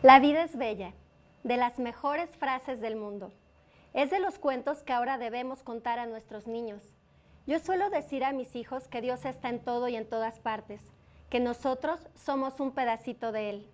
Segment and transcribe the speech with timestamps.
[0.00, 0.94] La vida es bella,
[1.42, 3.32] de las mejores frases del mundo.
[3.94, 6.80] Es de los cuentos que ahora debemos contar a nuestros niños.
[7.48, 10.80] Yo suelo decir a mis hijos que Dios está en todo y en todas partes,
[11.30, 13.66] que nosotros somos un pedacito de Él,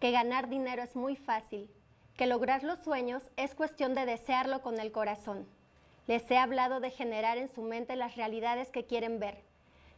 [0.00, 1.70] que ganar dinero es muy fácil,
[2.16, 5.46] que lograr los sueños es cuestión de desearlo con el corazón.
[6.08, 9.44] Les he hablado de generar en su mente las realidades que quieren ver.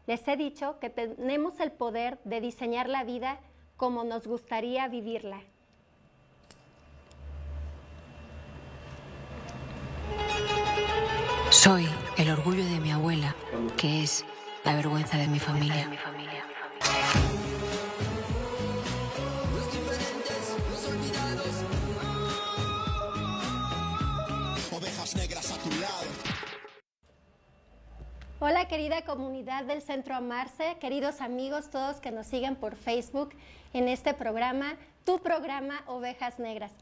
[0.06, 3.40] Les he dicho que tenemos el poder de diseñar la vida
[3.78, 5.40] como nos gustaría vivirla.
[11.52, 13.36] Soy el orgullo de mi abuela,
[13.76, 14.24] que es
[14.64, 15.86] la vergüenza de mi familia.
[28.40, 33.34] Hola querida comunidad del Centro Amarse, queridos amigos, todos que nos siguen por Facebook
[33.74, 36.72] en este programa, tu programa Ovejas Negras.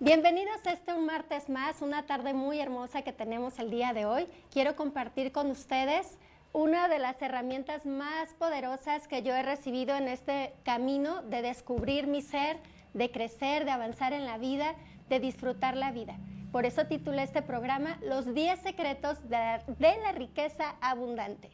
[0.00, 4.06] Bienvenidos a este un martes más, una tarde muy hermosa que tenemos el día de
[4.06, 4.28] hoy.
[4.52, 6.18] Quiero compartir con ustedes
[6.52, 12.06] una de las herramientas más poderosas que yo he recibido en este camino de descubrir
[12.06, 12.58] mi ser,
[12.94, 14.76] de crecer, de avanzar en la vida,
[15.08, 16.16] de disfrutar la vida.
[16.52, 21.50] Por eso titulé este programa Los 10 secretos de, la riqueza abundante.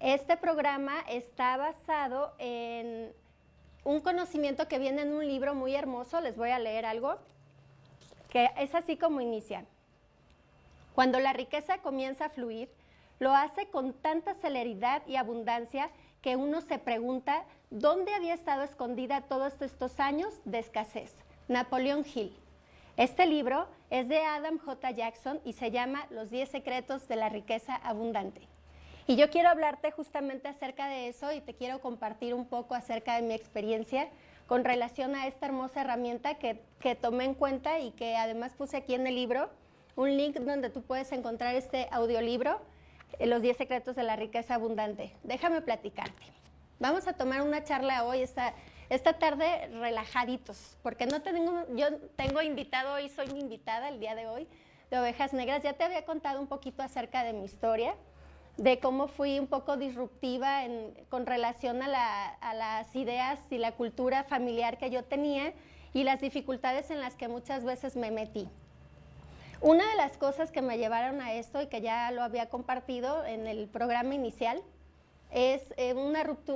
[0.00, 3.10] Este programa está basado en
[3.84, 7.18] un conocimiento que viene en un libro muy hermoso, les voy a leer algo
[8.30, 9.64] que es así como inicia.
[10.94, 12.70] Cuando la riqueza comienza a fluir,
[13.18, 15.90] lo hace con tanta celeridad y abundancia
[16.22, 21.12] que uno se pregunta dónde había estado escondida todos estos años de escasez.
[21.48, 22.34] Napoleón Hill.
[22.96, 24.90] Este libro es de Adam J.
[24.90, 28.42] Jackson y se llama Los 10 secretos de la riqueza abundante.
[29.06, 33.16] Y yo quiero hablarte justamente acerca de eso y te quiero compartir un poco acerca
[33.16, 34.08] de mi experiencia
[34.50, 36.58] con relación a esta hermosa herramienta que,
[36.96, 39.48] tomé en cuenta y que además puse aquí en el libro,
[39.94, 42.60] un link donde tú puedes encontrar este audiolibro,
[43.20, 45.14] eh, Los 10 secretos de la riqueza abundante.
[45.22, 46.24] Déjame platicarte.
[46.80, 48.52] Vamos a tomar una charla hoy, esta,
[48.88, 51.86] esta tarde relajaditos, porque no tengo, yo
[52.16, 54.48] tengo invitado hoy, soy mi invitada el día de hoy
[54.90, 55.62] de Ovejas Negras.
[55.62, 57.94] Ya te había contado un poquito acerca de mi historia
[58.56, 60.62] de cómo fui un poco disruptiva
[61.08, 61.88] con relación a,
[62.54, 65.52] las ideas y la cultura familiar que yo tenía
[65.94, 68.48] y las dificultades en las que muchas veces me metí.
[69.60, 73.24] Una de las cosas que me llevaron a esto y que ya lo había compartido
[73.24, 74.62] en el programa inicial
[75.30, 75.94] es eh,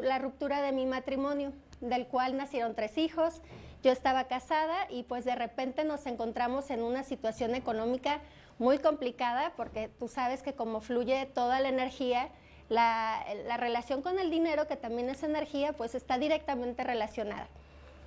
[0.02, 3.40] la ruptura de mi matrimonio, del cual nacieron tres hijos.
[3.82, 8.20] Yo estaba casada y pues de repente nos encontramos en una situación económica
[8.58, 12.28] muy complicada porque tú sabes que como fluye toda la energía,
[12.68, 13.24] la,
[13.56, 17.48] relación con el dinero, que también es energía, pues está directamente relacionada.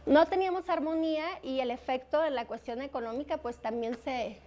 [0.06, 4.40] No teníamos armonía y el efecto en la cuestión económica pues también se,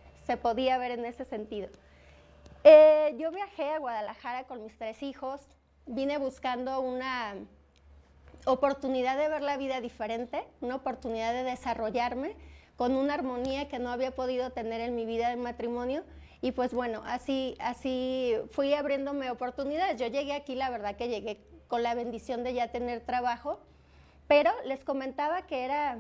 [0.43, 1.69] podía ver en ese sentido.
[2.63, 5.41] Eh, yo viajé a Guadalajara con mis tres hijos,
[5.87, 7.35] vine buscando una
[8.47, 12.37] oportunidad de ver la vida diferente, una oportunidad de desarrollarme
[12.81, 16.03] con una armonía que no había podido tener en mi vida de matrimonio.
[16.41, 20.01] Y pues bueno, así, así fui abriéndome oportunidades.
[20.01, 23.61] Yo llegué aquí, la verdad que llegué con la bendición de ya tener trabajo,
[24.29, 25.99] pero les comentaba que era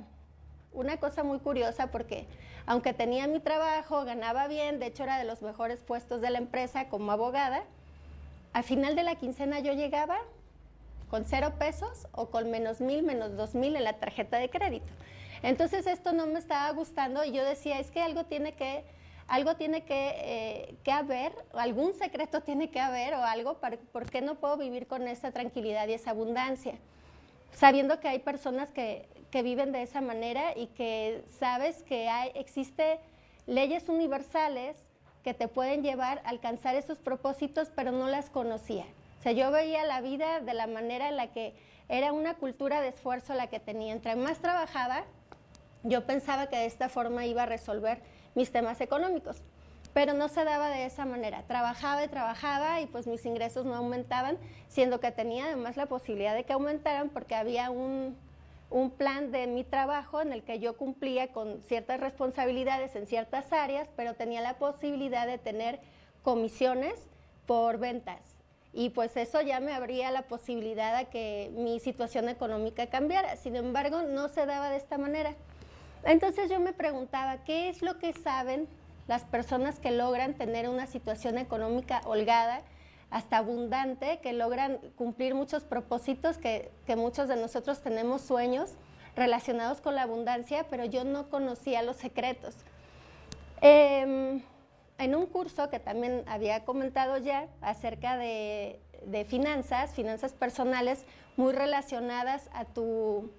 [0.72, 2.26] una cosa muy curiosa porque
[2.64, 6.38] aunque tenía mi trabajo, ganaba bien, de hecho era de los mejores puestos de la
[6.38, 7.64] empresa como abogada,
[8.54, 10.16] al final de la quincena yo llegaba
[11.10, 14.90] con cero pesos o con menos mil, menos dos mil en la tarjeta de crédito.
[15.42, 18.84] Entonces esto no me estaba gustando y yo decía, es que algo tiene que,
[19.26, 24.10] algo tiene que, eh, que haber, algún secreto tiene que haber o algo, para, ¿por
[24.10, 26.74] qué no puedo vivir con esa tranquilidad y esa abundancia?
[27.52, 32.30] Sabiendo que hay personas que, que viven de esa manera y que sabes que hay,
[32.34, 33.00] existe
[33.46, 34.76] leyes universales
[35.24, 38.84] que te pueden llevar a alcanzar esos propósitos, pero no las conocía.
[39.18, 41.54] O sea, yo veía la vida de la manera en la que
[41.88, 43.92] era una cultura de esfuerzo la que tenía.
[43.92, 45.04] Entre más trabajaba,
[45.82, 48.02] yo pensaba que de esta forma iba a resolver
[48.34, 49.42] mis temas económicos,
[49.92, 51.42] pero no se daba de esa manera.
[51.46, 54.38] Trabajaba y trabajaba y pues mis ingresos no aumentaban,
[54.68, 58.16] siendo que tenía además la posibilidad de que aumentaran porque había un,
[58.70, 63.52] un plan de mi trabajo en el que yo cumplía con ciertas responsabilidades en ciertas
[63.52, 65.80] áreas, pero tenía la posibilidad de tener
[66.22, 66.94] comisiones
[67.46, 68.40] por ventas.
[68.72, 73.34] Y pues eso ya me abría la posibilidad de que mi situación económica cambiara.
[73.36, 75.34] Sin embargo, no se daba de esta manera.
[76.04, 78.68] Entonces yo me preguntaba, ¿qué es lo que saben
[79.10, 82.62] las personas que logran tener una situación económica holgada,
[83.10, 88.74] hasta abundante, que logran cumplir muchos propósitos, que, muchos de nosotros tenemos sueños,
[89.16, 92.54] relacionados con la abundancia, pero yo no conocía los secretos.
[93.60, 94.42] Em,
[94.98, 98.78] en un curso que también había comentado ya acerca de,
[99.26, 101.04] finanzas, finanzas personales,
[101.36, 103.32] muy relacionadas a tu,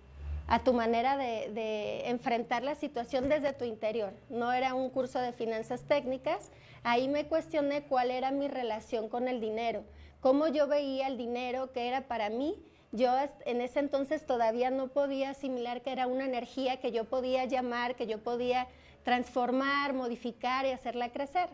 [0.47, 4.13] a tu manera de, enfrentar la situación desde tu interior.
[4.29, 6.51] No era un curso de finanzas técnicas,
[6.83, 9.83] ahí me cuestioné cuál era mi relación con el dinero,
[10.19, 12.57] cómo yo veía el dinero, qué era para mí
[12.91, 13.09] yo
[13.45, 17.95] en ese entonces todavía no podía asimilar que era una energía que yo podía llamar,
[17.95, 18.67] que yo podía
[19.03, 21.49] transformar, modificar y hacerla crecer.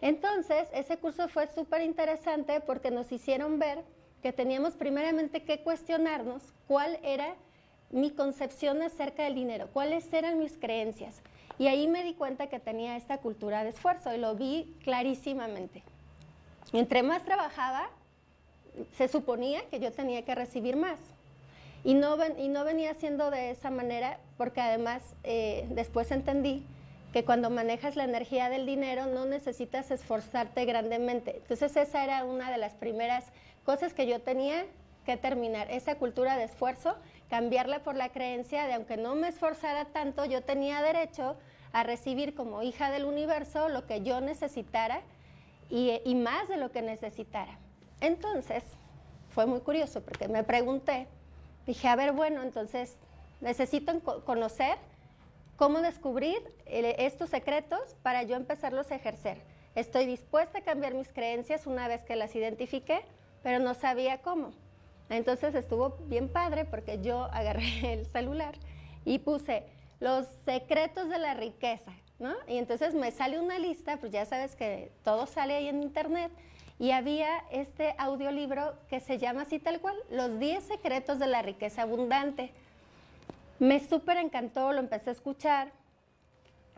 [0.00, 3.84] Entonces, ese curso fue súper interesante porque nos hicieron ver
[4.22, 7.36] que teníamos primeramente que cuestionarnos cuál era
[7.92, 11.22] mi concepción acerca del dinero, cuáles eran mis creencias.
[11.58, 15.82] Y ahí me di cuenta que tenía esta cultura de esfuerzo y lo vi clarísimamente.
[16.72, 17.90] Entre más trabajaba,
[18.96, 20.98] se suponía que yo tenía que recibir más.
[21.84, 26.64] Y no, venía siendo de esa manera porque además eh, después entendí
[27.12, 31.36] que cuando manejas la energía del dinero no necesitas esforzarte grandemente.
[31.36, 33.24] Entonces esa era una de las primeras
[33.64, 34.64] cosas que yo tenía
[35.04, 36.96] que terminar, esa cultura de esfuerzo,
[37.32, 41.34] cambiarla por la creencia de aunque no me esforzara tanto, yo tenía derecho
[41.72, 45.00] a recibir como hija del universo lo que yo necesitara
[45.70, 47.58] y más de lo que necesitara.
[48.02, 48.62] Entonces,
[49.30, 51.06] fue muy curioso porque me pregunté,
[51.64, 52.96] dije, a ver, bueno, entonces
[53.40, 54.76] necesito conocer
[55.56, 56.36] cómo descubrir
[56.66, 59.40] eh, estos secretos para yo empezarlos a ejercer.
[59.74, 63.00] Estoy dispuesta a cambiar mis creencias una vez que las identifiqué,
[63.42, 64.52] pero no sabía cómo.
[65.12, 68.54] Entonces estuvo bien padre porque yo agarré el celular
[69.04, 69.64] y puse
[70.00, 72.34] los secretos de la riqueza, ¿no?
[72.48, 76.32] Y entonces me sale una lista, pues ya sabes que todo sale ahí en internet,
[76.82, 81.40] y había este audiolibro que se llama así tal cual, Los 10 secretos de la
[81.40, 82.50] riqueza abundante.
[83.60, 85.70] Me súper encantó, lo empecé a escuchar,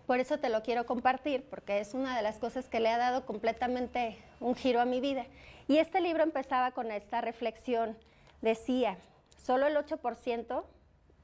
[0.06, 2.98] por eso te lo quiero compartir, porque es una de las cosas que le ha
[2.98, 5.24] dado completamente un giro a mi vida.
[5.68, 7.96] Y este libro empezaba con esta reflexión,
[8.44, 8.98] decía,
[9.36, 10.64] solo el 8%,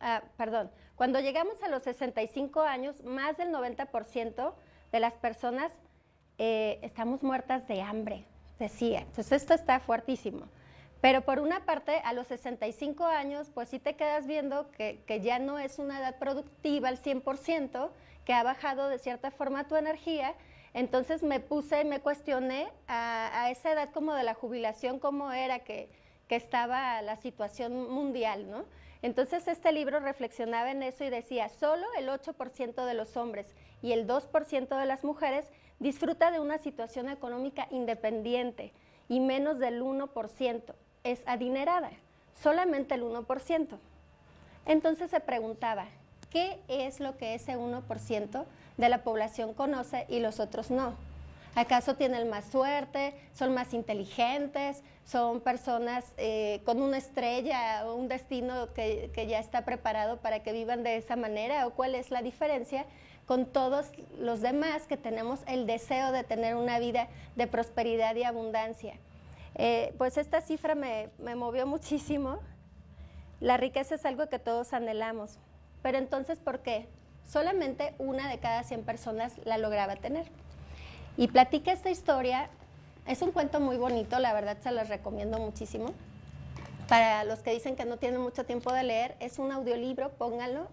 [0.01, 4.53] ah, perdón, cuando llegamos a los 65 años, más del 90%
[4.91, 5.73] de las personas
[6.39, 8.25] eh, estamos muertas de hambre,
[8.59, 9.01] decía.
[9.01, 10.49] Entonces esto está fuertísimo.
[11.01, 15.39] Pero por una parte, a los 65 años, pues sí te quedas viendo que, ya
[15.39, 17.91] no es una edad productiva al 100%,
[18.25, 20.35] que ha bajado de cierta forma tu energía.
[20.75, 25.91] Entonces me puse, me cuestioné a, esa edad como de la jubilación, cómo era que,
[26.31, 28.65] que estaba la situación mundial, ¿no?
[29.03, 33.49] Entonces este libro reflexionaba en eso y decía, solo el 8% de los hombres
[33.83, 35.45] y el 2% de las mujeres
[35.81, 38.73] disfruta de una situación económica independiente
[39.09, 40.63] y menos del 1%
[41.03, 41.91] es adinerada,
[42.41, 43.79] solamente el 1%.
[44.67, 45.89] Entonces se preguntaba,
[46.31, 48.45] ¿qué es lo que ese 1%
[48.77, 50.95] de la población conoce y los otros no?
[51.55, 53.15] ¿Acaso tienen más suerte?
[53.33, 54.83] ¿Son más inteligentes?
[55.05, 60.53] ¿Son personas eh, con una estrella o un destino que, ya está preparado para que
[60.53, 61.67] vivan de esa manera?
[61.67, 62.87] ¿O cuál es la diferencia
[63.31, 67.07] con todos los demás que tenemos el deseo de tener una vida
[67.37, 68.95] de prosperidad y abundancia.
[69.55, 72.41] Eh, pues esta cifra me, me movió muchísimo.
[73.39, 75.39] La riqueza es algo que todos anhelamos,
[75.81, 76.89] pero entonces, ¿por qué?
[77.25, 80.27] Solamente una de cada 100 personas la lograba tener.
[81.17, 82.49] Y platica esta historia,
[83.07, 85.93] es un cuento muy bonito, la verdad se los recomiendo muchísimo.
[86.89, 90.69] Para los que dicen que no tienen mucho tiempo de leer, es un audiolibro, pónganlo,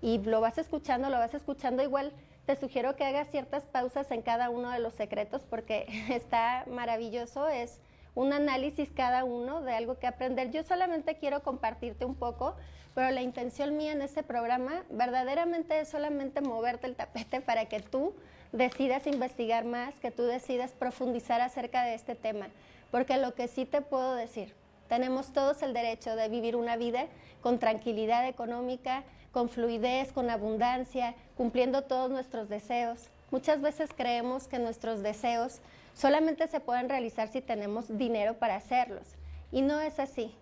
[0.00, 2.12] y lo vas escuchando, lo vas escuchando igual.
[2.46, 7.48] Te sugiero que hagas ciertas pausas en cada uno de los secretos porque está maravilloso,
[7.48, 7.78] es
[8.14, 10.50] un análisis cada uno de algo que aprender.
[10.50, 12.56] Yo solamente quiero compartirte un poco,
[12.94, 17.80] pero la intención mía en este programa verdaderamente es solamente moverte el tapete para que
[17.80, 18.12] tú
[18.52, 22.48] decidas investigar más, que tú decidas profundizar acerca de este tema.
[22.90, 24.54] Porque lo que sí te puedo decir,
[24.88, 27.06] tenemos todos el derecho de vivir una vida
[27.40, 33.08] con tranquilidad económica, con fluidez, con abundancia, cumpliendo todos nuestros deseos.
[33.30, 35.60] Muchas veces creemos que nuestros deseos
[35.94, 39.16] solamente se pueden realizar si tenemos dinero para hacerlos.
[39.50, 40.34] Y no es así.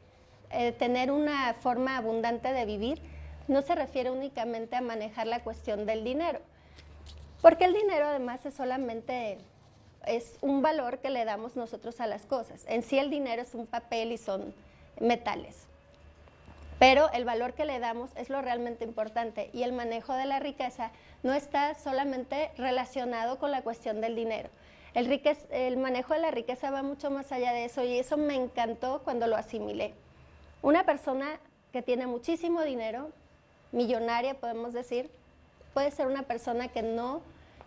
[0.51, 3.01] Eh, tener una forma abundante de vivir
[3.47, 6.41] no se refiere únicamente a manejar la cuestión del dinero.
[7.43, 9.39] Porque el dinero además es solamente
[10.07, 12.65] es un valor que le damos nosotros a las cosas.
[12.67, 14.55] En sí el dinero es un papel y son
[14.99, 15.67] metales
[16.81, 20.39] pero el valor que le damos es lo realmente importante y el manejo de la
[20.39, 20.93] riqueza
[21.23, 24.49] no está solamente relacionado con la cuestión del dinero.
[24.95, 25.21] El,
[25.51, 29.03] el manejo de la riqueza va mucho más allá de eso y eso me encantó
[29.05, 29.93] cuando lo asimilé.
[30.63, 31.39] Una persona
[31.71, 33.11] que tiene muchísimo dinero
[33.73, 35.11] millonaria, podemos decir,
[35.75, 37.23] puede ser una persona que no,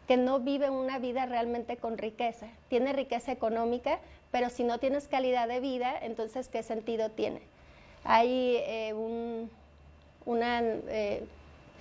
[0.08, 2.48] que no vive una vida realmente con riqueza.
[2.70, 4.00] Tiene riqueza económica,
[4.32, 7.42] pero si no tienes calidad de vida, entonces ¿qué sentido tiene?
[8.04, 8.94] Hay eh,
[10.26, 11.26] una eh,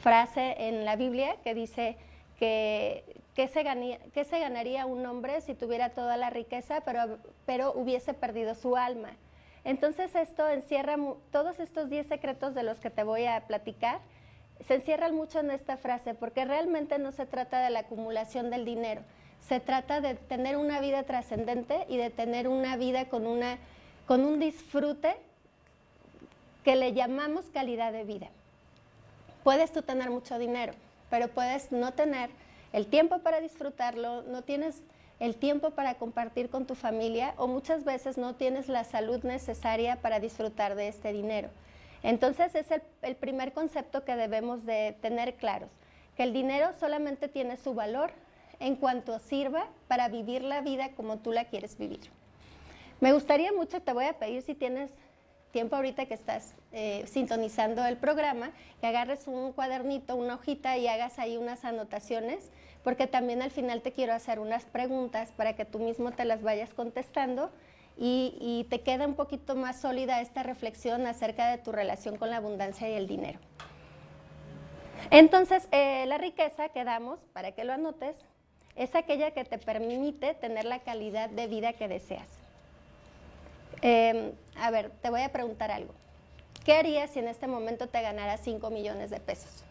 [0.02, 1.96] frase en la Biblia que dice
[2.38, 3.64] que, que, se
[4.12, 8.76] que se ganaría un hombre si tuviera toda la riqueza, pero, pero hubiese perdido su
[8.76, 9.10] alma.
[9.64, 10.96] Entonces esto encierra
[11.30, 14.00] todos estos 10 secretos de los que te voy a platicar,
[14.66, 18.64] se encierran mucho en esta frase, porque realmente no se trata de la acumulación del
[18.64, 19.02] dinero,
[19.46, 23.58] se trata de tener una vida trascendente y de tener una vida con, una,
[24.06, 25.16] con un disfrute
[26.64, 28.28] que le llamamos calidad de vida.
[29.42, 30.74] Puedes tú tener mucho dinero,
[31.10, 32.30] pero puedes no tener
[32.72, 34.76] el tiempo para disfrutarlo, no tienes
[35.18, 39.96] el tiempo para compartir con tu familia o muchas veces no tienes la salud necesaria
[39.96, 41.48] para disfrutar de este dinero.
[42.02, 42.66] Entonces es
[43.02, 45.70] el, primer concepto que debemos de tener claros,
[46.16, 48.10] que el dinero solamente tiene su valor
[48.60, 52.00] en cuanto sirva para vivir la vida como tú la quieres vivir.
[53.00, 54.90] Me gustaría mucho, te voy a pedir si tienes
[55.52, 60.88] tiempo ahorita que estás eh, sintonizando el programa, que agarres un cuadernito, una hojita y
[60.88, 62.50] hagas ahí unas anotaciones
[62.82, 66.42] porque también al final te quiero hacer unas preguntas para que tú mismo te las
[66.42, 67.50] vayas contestando
[67.96, 72.38] y, te quede un poquito más sólida esta reflexión acerca de tu relación con la
[72.38, 73.38] abundancia y el dinero.
[75.10, 78.16] Entonces, eh, la riqueza que damos, para que lo anotes,
[78.76, 82.28] es aquella que te permite tener la calidad de vida que deseas.
[83.82, 85.92] Em, a ver, te voy a preguntar algo.
[86.64, 89.64] ¿Qué harías si en este momento te ganaras 5 millones de pesos?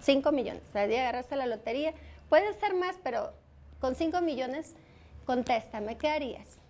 [0.00, 0.62] 5 millones.
[0.68, 1.94] O sea, agarraste la lotería,
[2.32, 3.30] Puede ser más, pero
[3.78, 4.74] con 5 millones,
[5.26, 6.61] contéstame, ¿qué harías?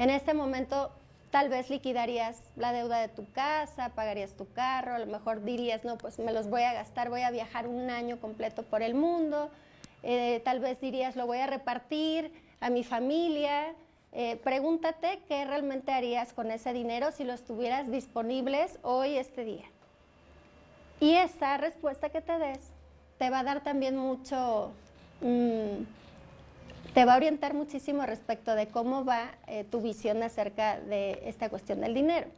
[0.00, 0.90] En este momento
[1.30, 5.84] tal vez liquidarías la deuda de tu casa, pagarías tu carro, a lo mejor dirías,
[5.84, 8.94] no, pues me los voy a gastar, voy a viajar un año completo por el
[8.94, 9.50] mundo,
[10.02, 13.74] eh, tal vez dirías, lo voy a repartir a mi familia.
[14.12, 19.66] Eh, pregúntate qué realmente harías con ese dinero si los tuvieras disponibles hoy, este día.
[20.98, 22.60] Y esa respuesta que te des
[23.18, 24.72] te va a dar también mucho,
[25.20, 25.82] mm,
[26.94, 31.48] te va a orientar muchísimo respecto de cómo va eh, tu visión acerca de esta
[31.48, 32.28] cuestión del dinero.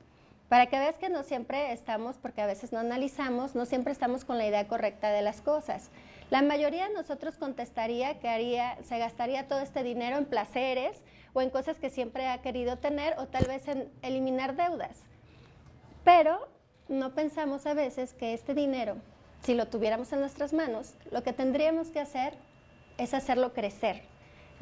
[0.49, 4.25] Para que veas que no siempre estamos, porque a veces no analizamos, no siempre estamos
[4.25, 5.91] con la idea correcta de las cosas.
[6.31, 10.99] La mayoría de nosotros contestaría que se gastaría todo este dinero en placeres
[11.33, 14.97] o en cosas que siempre ha querido tener o tal vez en eliminar deudas.
[16.05, 16.49] Pero
[16.89, 18.97] no pensamos a veces que este dinero
[19.43, 22.35] si lo tuviéramos en nuestras manos, lo que tendríamos que hacer
[22.99, 24.03] es hacerlo crecer,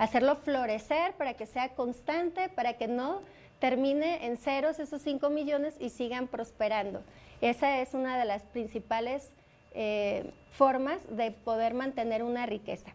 [0.01, 3.21] hacerlo florecer para que sea constante, para que no
[3.59, 7.03] termine en ceros esos 5 millones y sigan prosperando.
[7.43, 9.31] Esa es una de las principales
[9.75, 12.93] eh, formas de poder mantener una riqueza.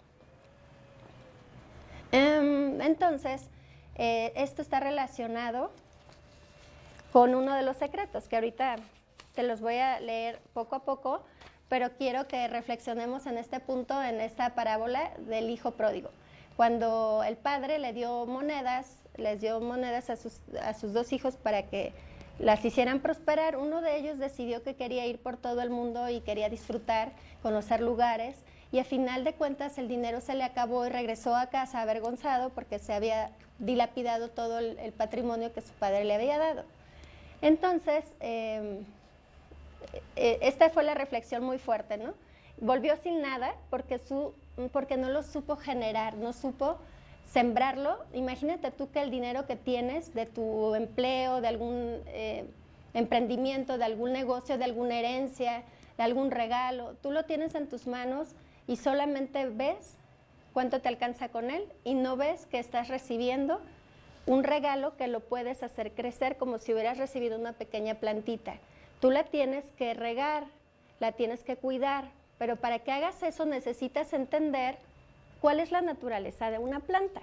[2.12, 3.50] Em, entonces,
[3.96, 5.72] eh, esto está relacionado
[7.14, 8.78] con uno de los secretos que ahorita
[9.36, 11.24] te los voy a leer poco a poco
[11.70, 16.10] pero quiero que reflexionemos en este punto, en esta parábola del hijo pródigo.
[16.56, 21.36] Cuando el padre le dio monedas, les dio monedas a sus, a sus dos hijos
[21.36, 21.94] para que
[22.40, 26.22] las hicieran prosperar, uno de ellos decidió que quería ir por todo el mundo y
[26.22, 28.38] quería disfrutar, conocer lugares,
[28.72, 32.50] y a final de cuentas el dinero se le acabó y regresó a casa avergonzado
[32.50, 36.66] porque se había dilapidado todo el, patrimonio que su padre le había dado.
[37.42, 38.84] Entonces, em,
[40.18, 42.16] eh, esta fue la reflexión muy fuerte, ¿no?
[42.58, 44.34] Volvió sin nada porque, su,
[44.72, 46.78] porque no lo supo generar, no supo
[47.32, 47.98] sembrarlo.
[48.14, 52.46] Imagínate tú que el dinero que tienes de tu empleo, de algún eh,
[52.94, 55.64] emprendimiento, de algún negocio, de alguna herencia,
[55.98, 58.30] de algún regalo, tú lo tienes en tus manos
[58.68, 59.98] y solamente ves
[60.54, 63.62] cuánto te alcanza con él y no ves que estás recibiendo
[64.26, 68.56] un regalo que lo puedes hacer crecer como si hubieras recibido una pequeña plantita.
[69.00, 70.46] Tú la tienes que regar,
[71.00, 72.06] la tienes que cuidar,
[72.38, 74.78] pero para que hagas eso necesitas entender
[75.42, 77.22] cuál es la naturaleza de una planta.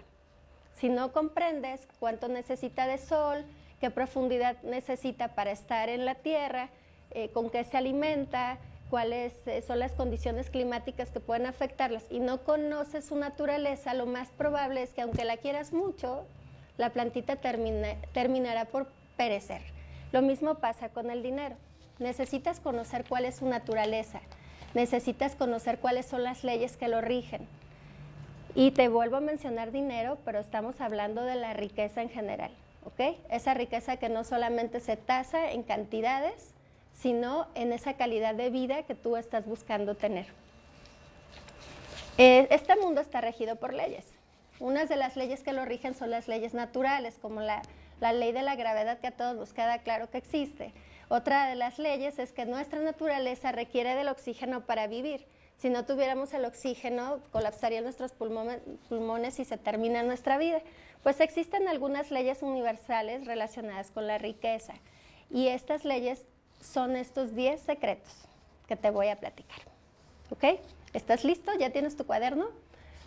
[0.74, 3.44] Si no comprendes cuánto necesita de sol,
[3.80, 6.68] qué profundidad necesita para estar en la tierra,
[7.10, 8.58] eh, con qué se alimenta,
[8.90, 14.06] cuáles eh, son las condiciones climáticas que pueden afectarlas y no conoces su naturaleza, lo
[14.06, 16.24] más probable es que aunque la quieras mucho,
[16.76, 19.62] la plantita terminará por perecer.
[20.12, 21.56] Lo mismo pasa con el dinero.
[21.98, 24.20] Necesitas conocer cuál es su naturaleza,
[24.74, 27.46] necesitas conocer cuáles son las leyes que lo rigen.
[28.54, 32.50] Y te vuelvo a mencionar dinero, pero estamos hablando de la riqueza en general,
[32.84, 33.16] ¿ok?
[33.30, 36.52] Esa riqueza que no solamente se tasa en cantidades,
[36.94, 40.26] sino en esa calidad de vida que tú estás buscando tener.
[42.18, 44.04] Eh, este mundo está regido por leyes.
[44.60, 47.62] Unas de las leyes que lo rigen son las leyes naturales, como la,
[48.00, 50.72] la ley de la gravedad que a todos nos queda claro que existe.
[51.14, 55.26] Otra de las leyes es que nuestra naturaleza requiere del oxígeno para vivir.
[55.58, 60.62] Si no tuviéramos el oxígeno, colapsarían nuestros pulmones y se termina nuestra vida.
[61.02, 64.72] Pues existen algunas leyes universales relacionadas con la riqueza.
[65.28, 66.24] Y estas leyes
[66.62, 68.24] son estos 10 secretos
[68.66, 69.60] que te voy a platicar.
[70.30, 70.62] ¿Ok?
[70.94, 71.52] ¿Estás listo?
[71.58, 72.46] ¿Ya tienes tu cuaderno?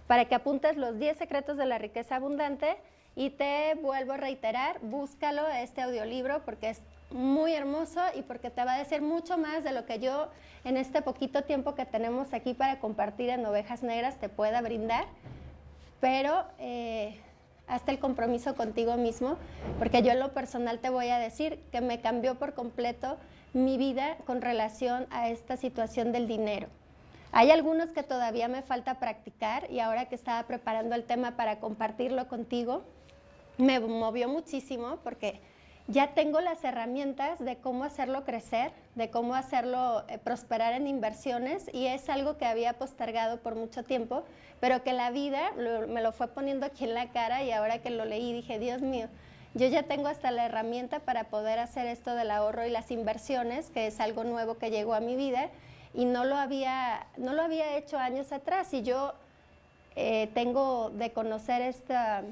[0.05, 2.77] Para que apuntes los 10 secretos de la riqueza abundante
[3.15, 6.81] y te vuelvo a reiterar, búscalo este audiolibro porque es
[7.15, 10.27] muy hermoso y porque te va a decir mucho más de lo que yo
[10.63, 15.05] en este poquito tiempo que tenemos aquí para compartir en Ovejas Negras te pueda brindar.
[16.01, 17.19] Pero eh,
[17.67, 19.37] hasta el compromiso contigo mismo,
[19.79, 23.17] porque yo en lo personal te voy a decir que me cambió por completo
[23.53, 26.67] mi vida con relación a esta situación del dinero.
[27.31, 31.59] Hay algunos que todavía me falta practicar y ahora que estaba preparando el tema para
[31.59, 32.83] compartirlo contigo,
[33.57, 35.41] me movió muchísimo porque
[35.87, 41.69] ya tengo las herramientas de cómo hacerlo crecer, de cómo hacerlo eh, prosperar en inversiones
[41.73, 44.23] y es algo que había postergado por mucho tiempo,
[44.59, 45.51] pero que la vida
[45.87, 48.81] me lo fue poniendo aquí en la cara y ahora que lo leí dije, Dios
[48.81, 49.07] mío,
[49.53, 53.69] yo ya tengo hasta la herramienta para poder hacer esto del ahorro y las inversiones,
[53.69, 55.49] que es algo nuevo que llegó a mi vida
[55.93, 59.13] y no lo había, no lo había hecho años atrás y yo
[59.95, 62.23] eh, tengo de conocer esta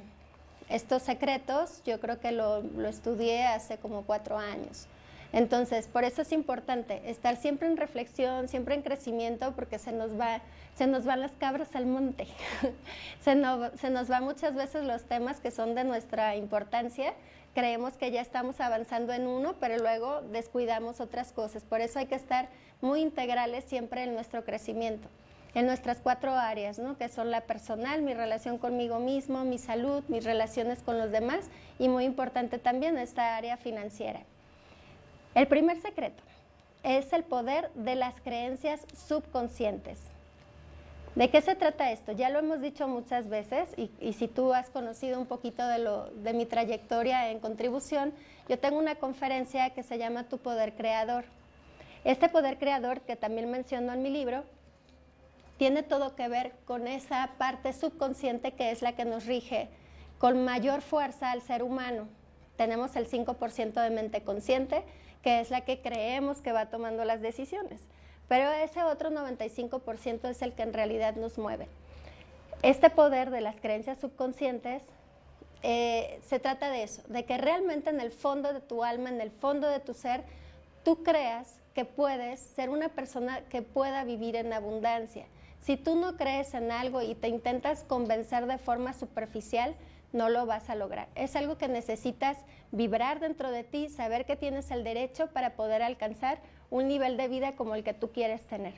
[0.69, 4.87] estos secretos yo creo que lo, estudié hace como cuatro años.
[5.31, 10.15] Entonces, por eso es importante estar siempre en reflexión, siempre en crecimiento, porque se nos,
[10.15, 12.27] van las cabras al monte.
[13.23, 17.13] se nos van muchas veces los temas que son de nuestra importancia.
[17.55, 21.63] Creemos que ya estamos avanzando en uno, pero luego descuidamos otras cosas.
[21.63, 22.47] Por eso hay que estar
[22.81, 25.09] muy integrales siempre en nuestro crecimiento
[25.55, 26.97] en nuestras cuatro áreas, ¿no?
[26.97, 31.45] que son la personal, mi relación conmigo mismo, mi salud, mis relaciones con los demás
[31.79, 34.21] y muy importante también esta área financiera.
[35.35, 36.23] El primer secreto
[36.83, 39.99] es el poder de las creencias subconscientes.
[41.15, 42.11] ¿De qué se trata esto?
[42.11, 46.07] Ya lo hemos dicho muchas veces y, si tú has conocido un poquito de, lo,
[46.07, 48.13] de mi trayectoria en contribución,
[48.49, 51.25] yo tengo una conferencia que se llama Tu Poder Creador.
[52.03, 54.43] Este poder creador, que también menciono en mi libro,
[55.57, 59.69] tiene todo que ver con esa parte subconsciente que es la que nos rige
[60.17, 62.07] con mayor fuerza al ser humano.
[62.55, 64.83] Tenemos el 5% de mente consciente,
[65.21, 67.81] que es la que creemos que va tomando las decisiones,
[68.27, 71.67] pero ese otro 95% es el que en realidad nos mueve.
[72.61, 74.83] Este poder de las creencias subconscientes
[75.61, 79.21] eh, se trata de eso, de que realmente en el fondo de tu alma, en
[79.21, 80.23] el fondo de tu ser,
[80.83, 85.25] tú creas que puedes ser una persona que pueda vivir en abundancia
[85.63, 89.75] si tú no crees en algo y te intentas convencer de forma superficial,
[90.11, 91.07] no lo vas a lograr.
[91.15, 92.37] Es algo que necesitas
[92.71, 97.29] vibrar dentro de ti, saber que tienes el derecho para poder alcanzar un nivel de
[97.29, 98.73] vida como el que tú quieres tener.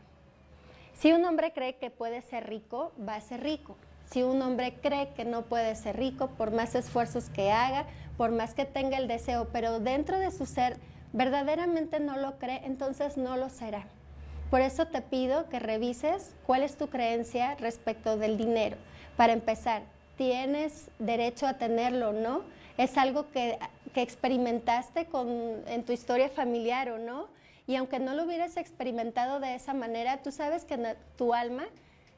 [0.93, 3.75] Si un hombre cree que puede ser rico, va a ser rico.
[4.11, 8.31] Si un hombre cree que no puede ser rico, por más esfuerzos que haga, por
[8.31, 10.77] más que tenga el deseo, pero dentro de su ser
[11.13, 13.87] verdaderamente no lo cree, entonces no lo será.
[14.49, 18.77] Por eso te pido que revises cuál es tu creencia respecto del dinero.
[19.17, 19.81] Para empezar,
[20.17, 22.43] ¿tienes derecho a tenerlo o no?
[22.77, 23.57] ¿Es algo que,
[23.95, 25.07] experimentaste
[25.67, 27.27] en tu historia familiar o no?
[27.65, 31.63] Y aunque no lo hubieras experimentado de esa manera, tú sabes que tu alma,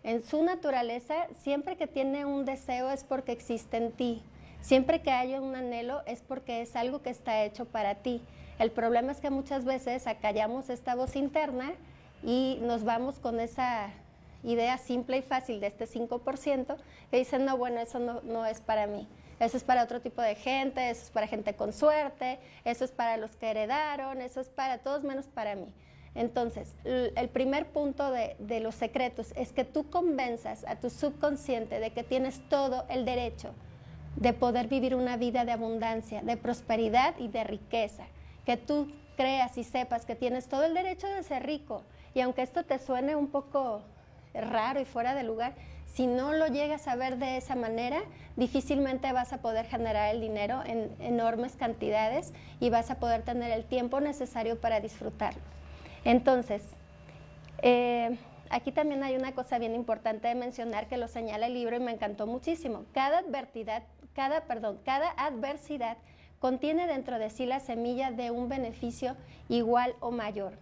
[0.04, 4.22] en su naturaleza, siempre que tiene un deseo es porque existe en ti.
[4.60, 8.22] Siempre que haya un anhelo es porque es algo que está hecho para ti.
[8.60, 11.74] El problema es que muchas veces acallamos esta voz interna
[12.24, 13.90] y nos vamos con esa
[14.44, 16.78] idea simple y fácil de este 5%
[17.12, 19.08] que dicen, no, bueno, eso no, no, es para mí.
[19.40, 22.92] Eso es para otro tipo de gente, eso es para gente con suerte, eso es
[22.92, 25.72] para los que heredaron, eso es para todos menos para mí.
[26.16, 31.80] Entonces, el primer punto de, de los secretos es que tú convenzas a tu subconsciente
[31.80, 33.54] de que tienes todo el derecho
[34.16, 38.06] de poder vivir una vida de abundancia, de prosperidad y de riqueza.
[38.46, 41.84] Que tú creas y sepas que tienes todo el derecho de ser rico,
[42.18, 43.84] y aunque esto te suene un poco
[44.34, 45.54] raro y fuera de lugar,
[45.86, 48.00] si no lo llegas a ver de esa manera,
[48.36, 53.52] difícilmente vas a poder generar el dinero en enormes cantidades y vas a poder tener
[53.52, 55.40] el tiempo necesario para disfrutarlo.
[56.06, 56.64] Entonces,
[57.62, 58.18] eh,
[58.50, 61.82] aquí también hay una cosa bien importante de mencionar que lo señala el libro y
[61.82, 62.86] me encantó muchísimo.
[62.96, 63.84] Cada adversidad,
[64.16, 65.98] cada, perdón, cada adversidad
[66.40, 69.16] contiene dentro de sí la semilla de un beneficio
[69.50, 70.58] igual o mayor.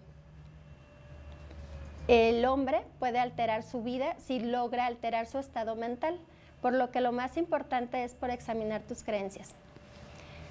[2.08, 6.20] El hombre puede alterar su vida si logra alterar su estado mental,
[6.62, 9.54] por lo que lo más importante es por examinar tus creencias.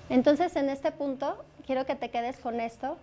[0.08, 2.96] Entonces, en este punto, quiero que te quedes con esto.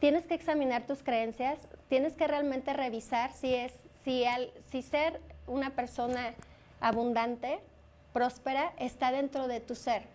[0.00, 3.72] Tienes que examinar tus creencias, tienes que realmente revisar si es
[4.04, 6.34] si, al, si ser una persona
[6.80, 7.58] abundante,
[8.12, 10.13] próspera, está dentro de tu ser.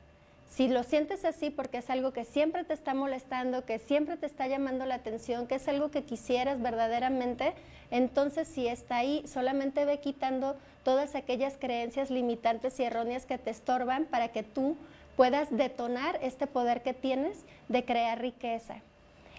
[0.50, 4.26] Si lo sientes así porque es algo que siempre te está molestando, que siempre te
[4.26, 7.54] está llamando la atención, que es algo que quisieras verdaderamente,
[7.92, 13.52] entonces si está ahí, solamente ve quitando todas aquellas creencias limitantes y erróneas que te
[13.52, 14.76] estorban para que tú
[15.16, 18.82] puedas detonar este poder que tienes de crear riqueza.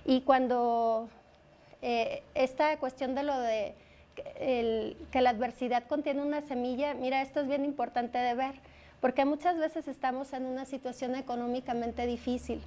[0.04, 1.08] Y cuando
[1.82, 3.74] eh, esta cuestión de lo de
[5.10, 8.54] que la adversidad contiene una semilla, mira, esto es bien importante de ver,
[9.00, 12.60] porque muchas veces estamos en una situación económicamente difícil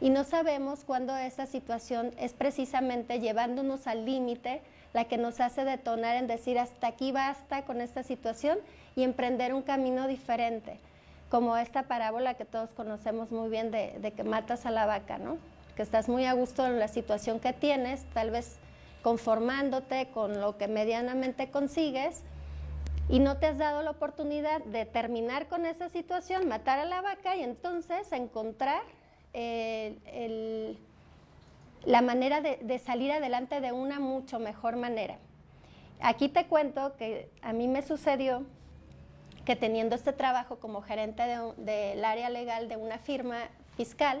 [0.00, 4.60] y no sabemos cuándo esa situación es precisamente llevándonos al límite
[4.92, 8.58] la que nos hace detonar en decir hasta aquí basta con esta situación
[8.94, 10.78] y emprender un camino diferente,
[11.30, 15.18] como esta parábola que todos conocemos muy bien de, de que matas a la vaca,
[15.18, 15.38] ¿no?
[15.76, 18.56] Que estás muy a gusto en la situación que tienes, tal vez
[19.02, 22.22] conformándote con lo que medianamente consigues
[23.08, 27.00] y no te has dado la oportunidad de terminar con esa situación, matar a la
[27.00, 28.82] vaca y entonces encontrar
[31.84, 35.18] la manera de, salir adelante de una mucho mejor manera.
[36.00, 38.44] Aquí te cuento que a mí me sucedió
[39.44, 41.22] que teniendo este trabajo como gerente
[41.58, 44.20] del área legal de una firma fiscal,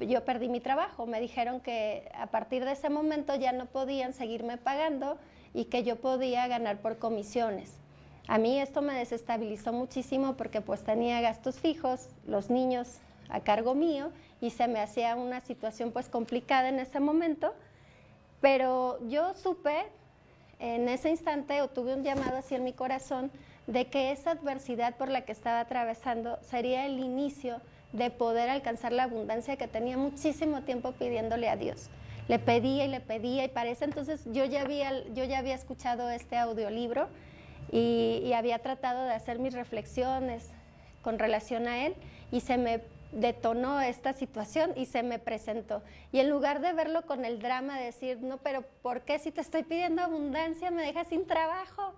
[0.00, 1.06] yo perdí mi trabajo.
[1.06, 5.18] Me dijeron que a partir de ese momento ya no podían seguirme pagando
[5.54, 7.72] y que yo podía ganar por comisiones.
[8.26, 13.74] A mí esto me desestabilizó muchísimo porque pues tenía gastos fijos, los niños a cargo
[13.74, 17.54] mío y se me hacía una situación pues complicada en ese momento.
[18.40, 19.84] Pero yo supe
[20.58, 23.30] en ese instante o tuve un llamado en mi corazón
[23.66, 27.60] de que esa adversidad por la que estaba atravesando sería el inicio
[27.92, 31.88] de poder alcanzar la abundancia que tenía muchísimo tiempo pidiéndole a Dios.
[32.28, 36.08] Le pedía y le pedía y parece entonces yo ya había, yo ya había escuchado
[36.10, 37.08] este audiolibro
[37.70, 40.50] y, había tratado de hacer mis reflexiones
[41.02, 41.94] con relación a él
[42.30, 42.82] y se me
[43.12, 45.82] detonó esta situación y se me presentó.
[46.12, 49.30] Y en lugar de verlo con el drama, de decir, no, pero ¿por qué si
[49.30, 51.94] te estoy pidiendo abundancia me dejas sin trabajo?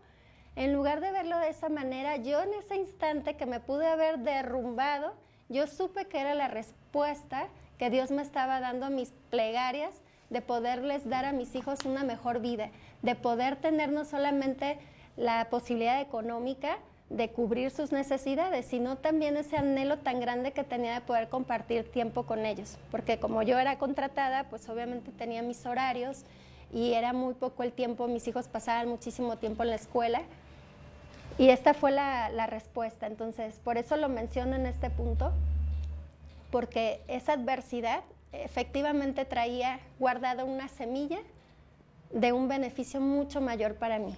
[0.56, 4.18] En lugar de verlo de esa manera, yo en ese instante que me pude haber
[4.18, 5.14] derrumbado,
[5.48, 10.42] yo supe que era la respuesta que Dios me estaba dando a mis plegarias de
[10.42, 12.70] poderles dar a mis hijos una mejor vida,
[13.02, 14.78] de poder tener no solamente
[15.16, 16.78] la posibilidad económica
[17.10, 21.90] de cubrir sus necesidades, sino también ese anhelo tan grande que tenía de poder compartir
[21.90, 26.24] tiempo con ellos, porque como yo era contratada, pues obviamente tenía mis horarios
[26.72, 30.22] y era muy poco el tiempo, mis hijos pasaban muchísimo tiempo en la escuela,
[31.38, 33.06] y esta fue la, respuesta.
[33.06, 35.32] Entonces, por eso lo menciono en este punto,
[36.50, 38.02] porque esa adversidad
[38.44, 41.18] efectivamente traía guardada una semilla
[42.10, 44.14] de un beneficio mucho mayor para mí.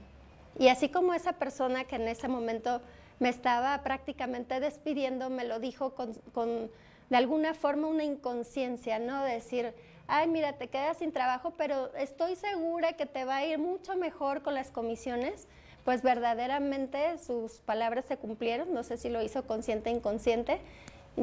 [0.58, 2.80] Y así como esa persona que en ese momento
[3.18, 6.70] me estaba prácticamente despidiendo, me lo dijo con,
[7.10, 9.24] de alguna forma una inconsciencia, ¿no?
[9.24, 9.72] decir,
[10.06, 13.96] ay, mira, te quedas sin trabajo, pero estoy segura que te va a ir mucho
[13.96, 15.48] mejor con las comisiones
[15.88, 20.60] pues verdaderamente sus palabras se cumplieron, no sé si lo hizo consciente o inconsciente.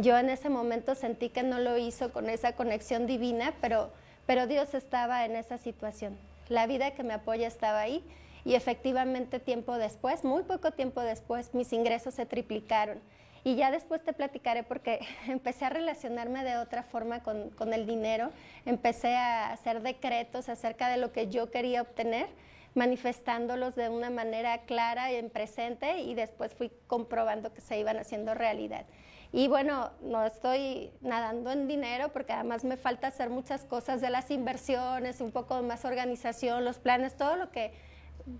[0.01, 3.91] Yo en ese momento sentí que no lo hizo con esa conexión divina, pero,
[4.25, 6.17] pero Dios estaba en esa situación.
[6.49, 8.03] La vida que me apoya estaba ahí
[8.43, 12.99] y efectivamente tiempo después, muy poco tiempo después, mis ingresos se triplicaron.
[13.45, 17.85] Y ya después te platicaré porque empecé a relacionarme de otra forma con, con el
[17.85, 18.31] dinero,
[18.65, 22.27] empecé a hacer decretos acerca de lo que yo quería obtener
[22.75, 27.97] manifestándolos de una manera clara y en presente y después fui comprobando que se iban
[27.97, 28.85] haciendo realidad.
[29.31, 34.09] Y bueno, no estoy nadando en dinero porque además me falta hacer muchas cosas de
[34.09, 37.73] las inversiones, un poco más organización, los planes, todo lo que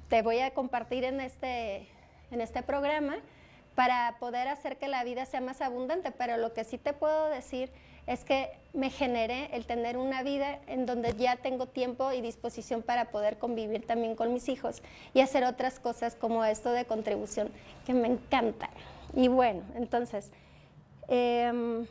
[0.09, 1.87] te voy a compartir en este,
[2.31, 3.17] en este programa
[3.75, 6.11] para poder hacer que la vida sea más abundante.
[6.11, 7.71] Pero lo que sí te puedo decir
[8.07, 12.83] es que me generé el tener una vida en donde ya tengo tiempo y disposición
[12.83, 14.81] para poder convivir también con mis hijos
[15.13, 17.51] y hacer otras cosas como esto de contribución
[17.85, 18.69] que me encanta.
[19.15, 20.31] Y bueno, entonces,
[21.07, 21.85] em,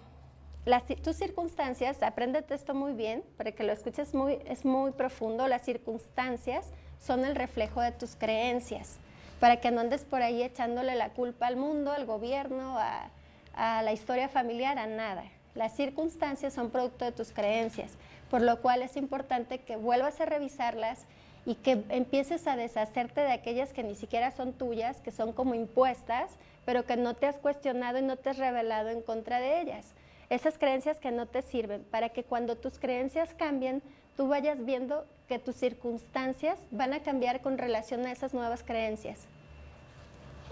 [0.64, 5.46] las, tus circunstancias, apréndete esto muy bien, para que lo escuches muy, es muy profundo,
[5.48, 6.66] las circunstancias
[6.98, 8.96] son el reflejo de tus creencias,
[9.40, 13.11] para que no andes por ahí echándole la culpa al mundo, al gobierno, a,
[13.55, 15.24] a la historia familiar, a nada.
[15.55, 17.92] Las circunstancias son producto de tus creencias,
[18.31, 21.05] por lo cual es importante que vuelvas a revisarlas
[21.46, 25.55] y que empieces a deshacerte de aquellas que ni siquiera son tuyas, que son como
[25.55, 26.31] impuestas,
[26.64, 29.94] pero que no te has cuestionado y no te has revelado en contra de ellas.
[30.31, 33.83] Esas creencias que no te sirven, para que cuando tus creencias cambien,
[34.16, 39.27] tú vayas viendo que tus circunstancias van a cambiar con relación a esas nuevas creencias.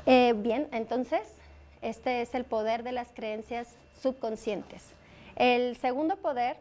[0.06, 1.22] Eh, bien, entonces,
[1.80, 4.82] este es el poder de las creencias subconscientes.
[5.36, 6.56] El segundo poder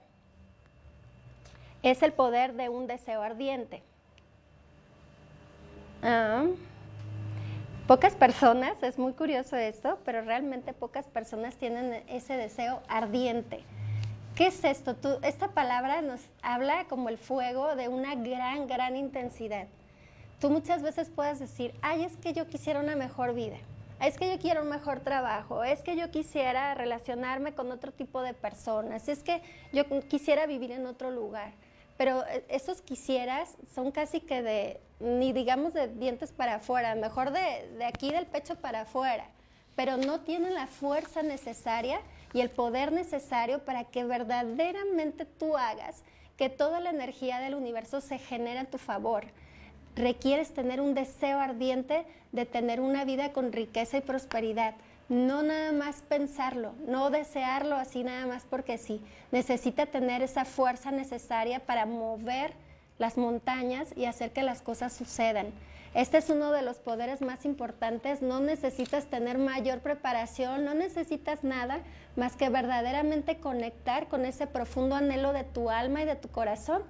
[1.83, 3.81] es el poder de un deseo ardiente.
[6.03, 6.45] Ah,
[7.91, 13.65] pocas personas, es muy curioso esto, pero realmente pocas personas tienen ese deseo ardiente.
[14.33, 14.95] ¿Qué es esto?
[15.23, 19.67] esta palabra nos habla como el fuego de una gran, gran intensidad.
[20.39, 23.57] Tú muchas veces puedes decir, ay, es que yo quisiera una mejor vida,
[23.99, 28.21] es que yo quiero un mejor trabajo, es que yo quisiera relacionarme con otro tipo
[28.21, 29.41] de personas, es que
[29.73, 31.51] yo quisiera vivir en otro lugar
[32.01, 37.29] pero eh, esos quisieras son casi que de, ni digamos de dientes para afuera, mejor
[37.29, 39.27] de, de aquí del pecho para afuera,
[39.75, 42.01] pero no tienen la fuerza necesaria
[42.33, 46.01] y el poder necesario para que verdaderamente tú hagas
[46.37, 49.25] que toda la energía del universo se genere a tu favor.
[49.95, 54.73] Requieres tener un deseo ardiente de tener una vida con riqueza y prosperidad
[55.11, 59.01] no nada más pensarlo, no desearlo así nada más porque sí.
[59.33, 62.53] Necesita tener esa fuerza necesaria para mover
[62.97, 65.47] las montañas y hacer que las cosas sucedan.
[65.93, 68.21] Este es uno de los poderes más importantes.
[68.21, 71.81] No necesitas tener mayor preparación, no necesitas nada
[72.15, 76.83] más que verdaderamente conectar con ese profundo anhelo de tu alma y de tu corazón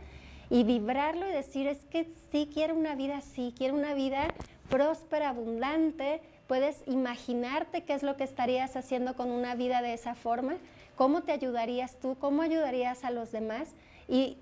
[0.51, 4.27] y vibrarlo y decir es que sí quiero una vida así, quiero una vida
[4.69, 10.15] próspera, abundante, puedes imaginarte qué es lo que estarías haciendo con una vida de esa
[10.15, 10.57] forma,
[10.97, 13.69] cómo te ayudarías tú, cómo ayudarías a los demás
[14.09, 14.35] y,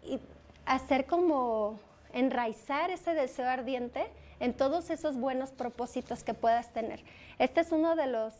[0.65, 1.79] hacer como
[2.11, 4.07] enraizar ese deseo ardiente
[4.39, 6.99] en todos esos buenos propósitos que puedas tener.
[7.37, 8.33] Este es uno de los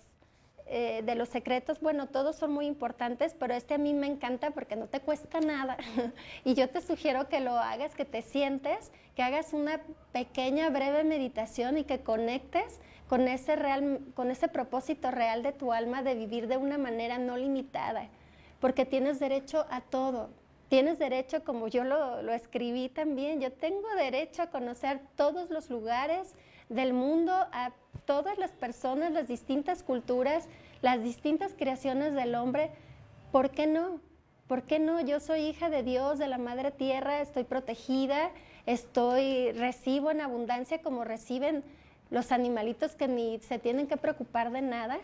[0.66, 4.50] eh, de los secretos, bueno, todos son muy importantes, pero este a mí me encanta
[4.50, 5.78] porque no te cuesta nada.
[6.44, 11.04] y yo te sugiero que lo hagas, que te sientes, que hagas una pequeña, breve
[11.04, 12.80] meditación y que conectes
[13.10, 17.18] con ese, real, con ese propósito real de tu alma de vivir de una manera
[17.18, 18.08] no limitada,
[18.62, 20.30] porque tienes derecho a todo.
[20.70, 25.72] Tienes derecho, como yo lo, lo escribí también, yo tengo derecho a conocer todos los
[25.72, 26.36] lugares
[26.70, 27.72] del mundo, a
[28.06, 30.48] todas las personas, las distintas culturas,
[30.84, 32.70] las distintas creaciones del hombre.
[33.32, 34.00] ¿Por qué no?
[34.48, 35.02] ¿Por qué no?
[35.02, 38.30] Yo soy hija de Dios, de la Madre Tierra, estoy protegida,
[38.68, 41.64] estoy, recibo en abundancia como reciben
[42.10, 45.00] los animalitos que ni se tienen que preocupar de nada.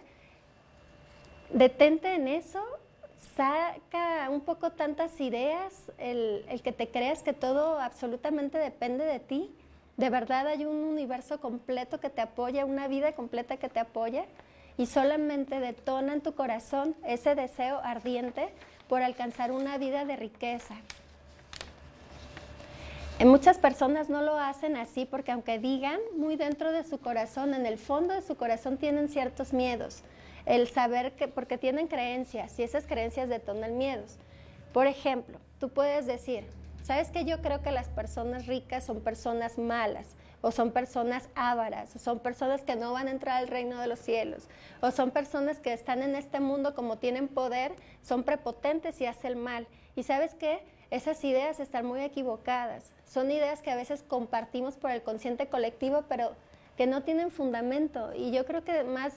[1.51, 2.63] Detente en eso,
[3.35, 9.55] saca un poco tantas ideas, el, que te creas que todo absolutamente depende de ti.
[9.97, 14.25] De verdad hay un universo completo que te apoya, una vida completa que te apoya
[14.77, 18.49] y solamente detona en tu corazón ese deseo ardiente
[18.89, 20.75] por alcanzar una vida de riqueza,
[23.23, 27.65] Muchas personas no lo hacen así porque aunque digan muy dentro de su corazón, en
[27.65, 30.03] el fondo de su corazón tienen ciertos miedos.
[30.45, 34.17] El saber que, porque tienen creencias y esas creencias detonan miedos.
[34.73, 36.43] Por ejemplo, tú puedes decir,
[36.83, 40.15] ¿sabes que yo creo que las personas ricas son personas malas?
[40.41, 43.87] o son personas ávaras, o son personas que no van a entrar al reino de
[43.87, 44.47] los cielos,
[44.79, 47.73] o son personas que están en este mundo como tienen poder,
[48.03, 49.65] son prepotentes y hacen mal.
[49.95, 50.59] ¿Y sabes qué?
[50.91, 52.91] Esas ideas están muy equivocadas.
[53.07, 56.33] Son ideas que a veces compartimos por el consciente colectivo, pero
[56.77, 58.11] que no tienen fundamento.
[58.15, 59.13] Y yo creo que más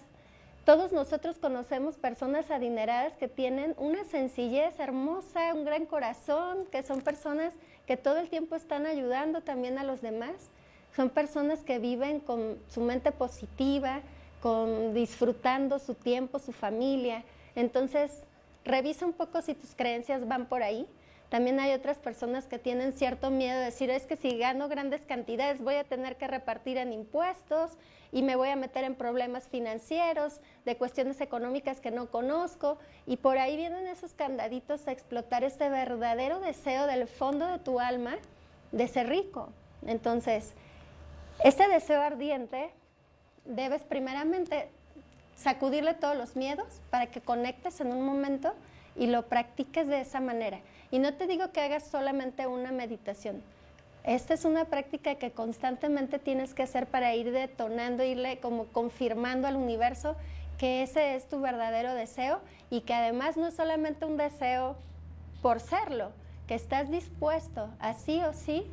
[0.65, 7.01] todos nosotros conocemos personas adineradas que tienen una sencillez hermosa, un gran corazón, que son
[7.01, 7.55] personas
[7.87, 10.51] que todo el tiempo están ayudando también a los demás.
[10.95, 14.03] Son personas que viven con su mente positiva,
[14.43, 17.25] con disfrutando su tiempo, su familia.
[17.55, 18.13] Entonces,
[18.65, 20.87] revisa un poco si tus creencias van por ahí
[21.29, 25.05] también hay otras personas que tienen cierto miedo de decir, es que si gano grandes
[25.05, 27.73] cantidades voy a tener que repartir en impuestos
[28.13, 32.79] y me voy a meter en problemas financieros, de cuestiones económicas que no conozco.
[33.07, 37.79] Y por ahí vienen esos candaditos a explotar este verdadero deseo del fondo de tu
[37.79, 38.17] alma
[38.73, 39.51] de ser rico.
[39.87, 40.55] Entonces,
[41.45, 42.71] este deseo ardiente
[43.45, 44.71] debes primeramente
[45.37, 48.55] sacudirle todos los miedos para que conectes en un momento
[48.99, 50.61] y lo practiques de esa manera.
[50.91, 53.43] Y no te digo que hagas solamente una meditación.
[54.05, 59.47] Esta es una práctica que constantemente tienes que hacer para ir detonando, irle como confirmando
[59.47, 60.17] al universo
[60.57, 64.77] que ese es tu verdadero deseo y que además no es solamente un deseo
[65.41, 66.11] por serlo,
[66.47, 68.67] que estás dispuesto así o sí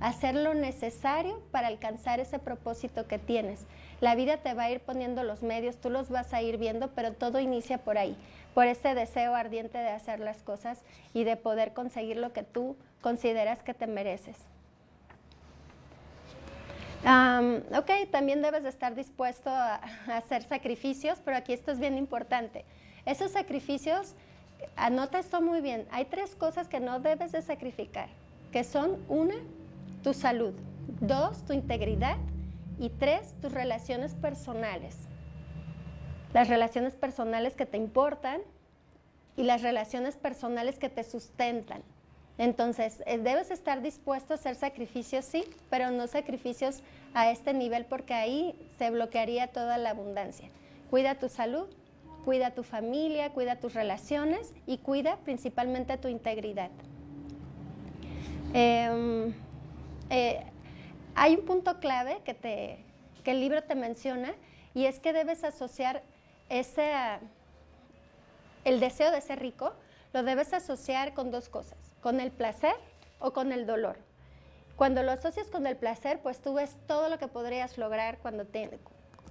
[0.00, 3.66] a hacer lo necesario para alcanzar ese propósito que tienes.
[4.00, 6.88] La vida te va a ir poniendo los medios, tú los vas a ir viendo,
[6.94, 8.16] pero todo inicia por ahí,
[8.58, 10.80] por ese deseo ardiente de hacer las cosas
[11.14, 14.36] y de poder conseguir lo que tú consideras que te mereces.
[17.04, 19.76] ok, también debes de estar dispuesto a,
[20.08, 22.64] hacer sacrificios, pero aquí esto es bien importante.
[23.06, 24.16] Esos sacrificios,
[24.74, 28.08] anota esto muy bien, hay tres cosas que no debes de sacrificar,
[28.50, 29.36] que son una,
[30.02, 30.52] tu salud,
[31.00, 32.16] dos, tu integridad
[32.80, 35.07] y tres, tus relaciones personales.
[36.32, 38.40] Las relaciones personales que te importan
[39.36, 41.82] y las relaciones personales que te sustentan.
[42.38, 46.82] Entonces, eh, debes estar dispuesto a hacer sacrificios, sí, pero no sacrificios
[47.14, 50.48] a este nivel porque ahí se bloquearía toda la abundancia.
[50.90, 51.66] Cuida tu salud,
[52.24, 56.70] cuida tu familia, cuida tus relaciones y cuida principalmente tu integridad.
[58.54, 59.34] Em,
[60.10, 60.44] eh,
[61.14, 62.84] hay un punto clave que, te,
[63.24, 64.32] que el libro te menciona
[64.74, 66.02] y es que debes asociar
[66.48, 66.92] ese,
[68.64, 69.72] el deseo de ser rico,
[70.12, 72.74] lo debes asociar con dos cosas, con el placer
[73.18, 73.98] o con el dolor.
[74.76, 78.46] Cuando lo asocias con el placer, pues tú ves todo lo que podrías lograr cuando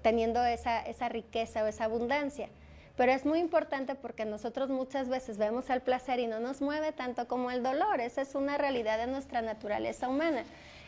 [0.01, 2.49] teniendo esa, esa riqueza o esa abundancia.
[2.97, 6.91] Pero es muy importante porque nosotros muchas veces vemos el placer y no nos mueve
[6.91, 8.01] tanto como el dolor.
[8.01, 10.43] Esa es una realidad de nuestra naturaleza humana.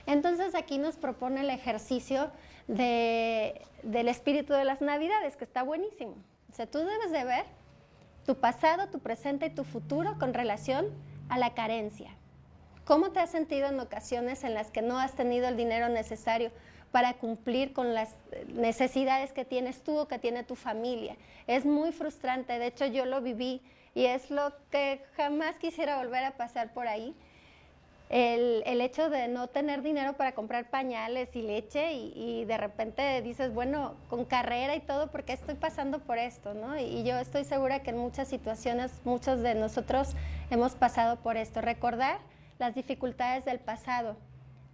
[0.10, 2.32] Entonces aquí nos propone el ejercicio
[2.68, 6.16] del espíritu de las navidades, que está buenísimo.
[6.52, 7.46] O tú debes de ver
[8.26, 10.88] tu pasado, tu presente y tu futuro con relación
[11.30, 12.10] a la carencia.
[12.86, 16.52] ¿Cómo te has sentido en ocasiones en las que no has tenido el dinero necesario
[16.92, 18.16] para cumplir con las
[18.48, 21.18] necesidades que tienes tú o que tiene tu familia?
[21.46, 23.62] Es muy frustrante, de hecho yo lo viví
[23.94, 27.16] y es lo que jamás quisiera volver a pasar por ahí
[28.10, 33.54] el, hecho de no tener dinero para comprar pañales y leche y, de repente dices,
[33.54, 36.54] bueno, con carrera y todo, ¿por qué estoy pasando por esto?
[36.54, 36.78] ¿no?
[36.78, 40.16] Y, yo estoy segura que en muchas situaciones muchos de nosotros
[40.50, 41.62] hemos pasado por esto.
[41.62, 42.20] Recordar
[42.58, 44.18] las dificultades del pasado,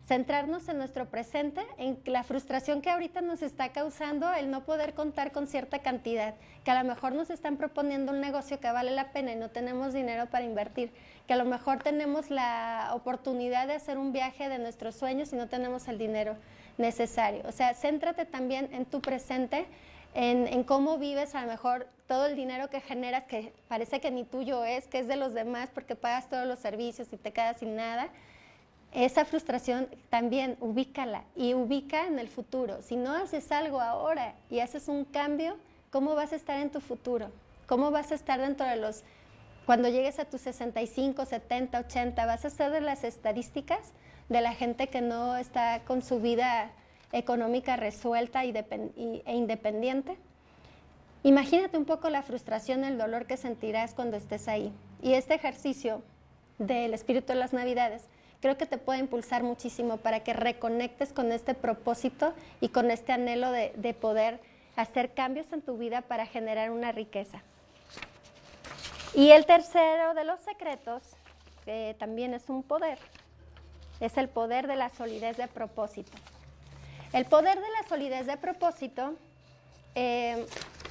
[0.05, 4.93] centrarnos en nuestro presente, en la frustración que ahorita nos está causando el no poder
[4.93, 8.91] contar con cierta cantidad, que a lo mejor nos están proponiendo un negocio que vale
[8.91, 10.91] la pena y no tenemos dinero para invertir,
[11.27, 15.37] que a lo mejor tenemos la oportunidad de hacer un viaje de nuestros sueños y
[15.37, 16.37] no tenemos el dinero
[16.77, 17.41] necesario.
[17.47, 19.65] O sea, céntrate también en tu presente,
[20.13, 24.11] en, en, cómo vives a lo mejor todo el dinero que generas, que parece que
[24.11, 27.33] ni tuyo es, que es de los demás porque pagas todos los servicios y te
[27.33, 28.09] quedas sin nada
[28.95, 32.81] esa frustración también ubícala y ubica en el futuro.
[32.81, 35.57] Si no haces algo ahora y haces un cambio,
[35.89, 37.29] ¿cómo vas a estar en tu futuro?
[37.67, 39.03] ¿Cómo vas a estar dentro de los,
[39.65, 43.91] cuando llegues a tus 65, 70, 80, vas a ser de las estadísticas
[44.29, 46.71] de la gente que no está con su vida
[47.11, 50.17] económica resuelta e independiente?
[51.23, 54.71] Imagínate un poco la frustración, el dolor que sentirás cuando estés ahí.
[55.01, 56.01] Y este ejercicio
[56.59, 58.07] del espíritu de las navidades
[58.45, 63.11] creo que te puede impulsar muchísimo para que reconectes con este propósito y con este
[63.11, 64.39] anhelo de, poder
[64.75, 67.41] hacer cambios en tu vida para generar una riqueza.
[69.15, 71.01] Y el tercero de los secretos,
[71.63, 72.99] que también es un poder,
[73.99, 76.11] es el poder de la solidez de propósito.
[77.13, 79.15] El poder de la solidez de propósito
[79.95, 80.45] eh,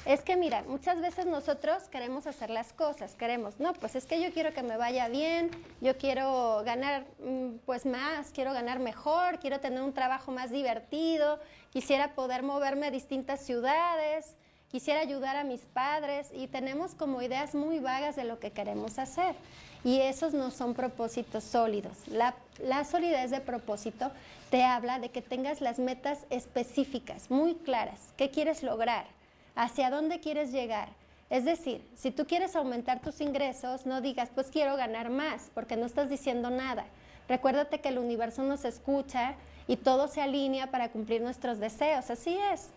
[0.05, 4.21] es que mira, muchas veces nosotros queremos hacer las cosas, queremos, no, pues es que
[4.21, 5.49] yo quiero que me vaya bien,
[5.81, 11.39] yo quiero ganar mm, pues más, quiero ganar mejor, quiero tener un trabajo más divertido,
[11.71, 14.35] quisiera poder moverme a distintas ciudades,
[14.69, 18.99] quisiera ayudar a mis padres y tenemos como ideas muy vagas de lo que queremos
[18.99, 19.35] hacer.
[19.83, 22.07] Y esos no son propósitos sólidos.
[22.07, 24.11] La, la solidez de propósito
[24.49, 27.99] te habla de que tengas las metas específicas, muy claras.
[28.17, 29.14] ¿Qué quieres lograr?
[29.55, 30.89] Hacia dónde quieres llegar.
[31.29, 35.75] Es decir, si tú quieres aumentar tus ingresos, no digas, pues quiero ganar más, porque
[35.75, 36.85] no estás diciendo nada.
[37.27, 39.33] Recuérdate que el universo nos escucha
[39.67, 42.67] y todo se alinea para cumplir nuestros deseos, así es.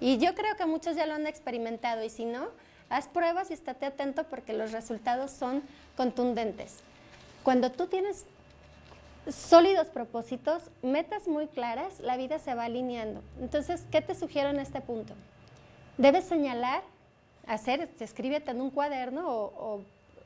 [0.00, 2.48] Y yo creo que muchos ya lo han experimentado y si no,
[2.90, 5.62] haz pruebas y estate atento porque los resultados son
[5.96, 6.78] contundentes.
[7.44, 8.26] Cuando tú tienes
[9.28, 13.22] sólidos propósitos, metas muy claras, la vida se va alineando.
[13.40, 15.14] Entonces, ¿qué te sugiero en este punto?
[15.96, 16.82] Debes señalar,
[17.46, 19.82] hacer, escríbete en un cuaderno o,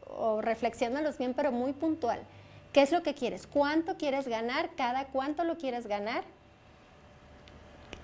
[0.07, 2.21] o, reflexionalos bien, pero muy puntual.
[2.73, 3.47] ¿Qué es lo que quieres?
[3.47, 4.71] ¿Cuánto quieres ganar?
[4.77, 6.25] ¿Cada cuánto lo quieres ganar?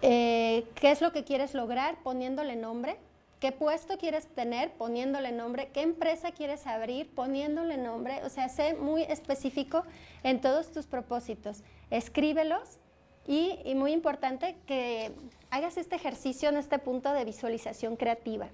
[0.03, 2.97] Eh, ¿Qué es lo que quieres lograr poniéndole nombre?
[3.45, 8.73] qué puesto quieres tener, poniéndole nombre, qué empresa quieres abrir, poniéndole nombre, o sea, sé
[8.73, 9.85] muy específico
[10.23, 11.63] en todos tus propósitos.
[11.91, 12.79] Escríbelos
[13.27, 15.13] y muy importante que
[15.55, 18.49] hagas este ejercicio en este punto de visualización creativa.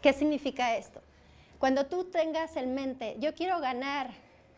[0.00, 1.02] ¿Qué significa esto?
[1.58, 4.10] Cuando tú tengas en mente, yo quiero ganar,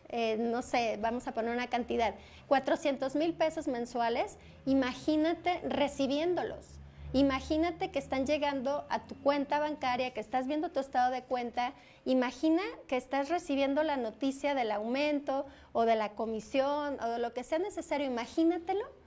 [0.07, 2.15] eh, no sé, vamos a poner una cantidad,
[2.47, 6.65] 400 mil pesos mensuales, imagínate recibiéndolos.
[7.11, 11.73] Imagínate que están llegando a tu cuenta bancaria, que estás viendo tu estado de cuenta.
[12.05, 17.33] Imagina que estás recibiendo la noticia del aumento o de la comisión o de lo
[17.33, 18.07] que sea necesario.
[18.07, 18.98] Imagínatelo.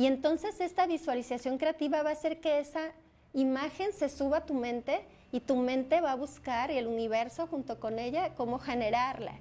[0.00, 2.92] Y entonces esta visualización creativa va a hacer que esa
[3.34, 7.46] imagen se suba a tu mente y tu mente va a buscar y el universo
[7.46, 9.34] junto con ella cómo generarla.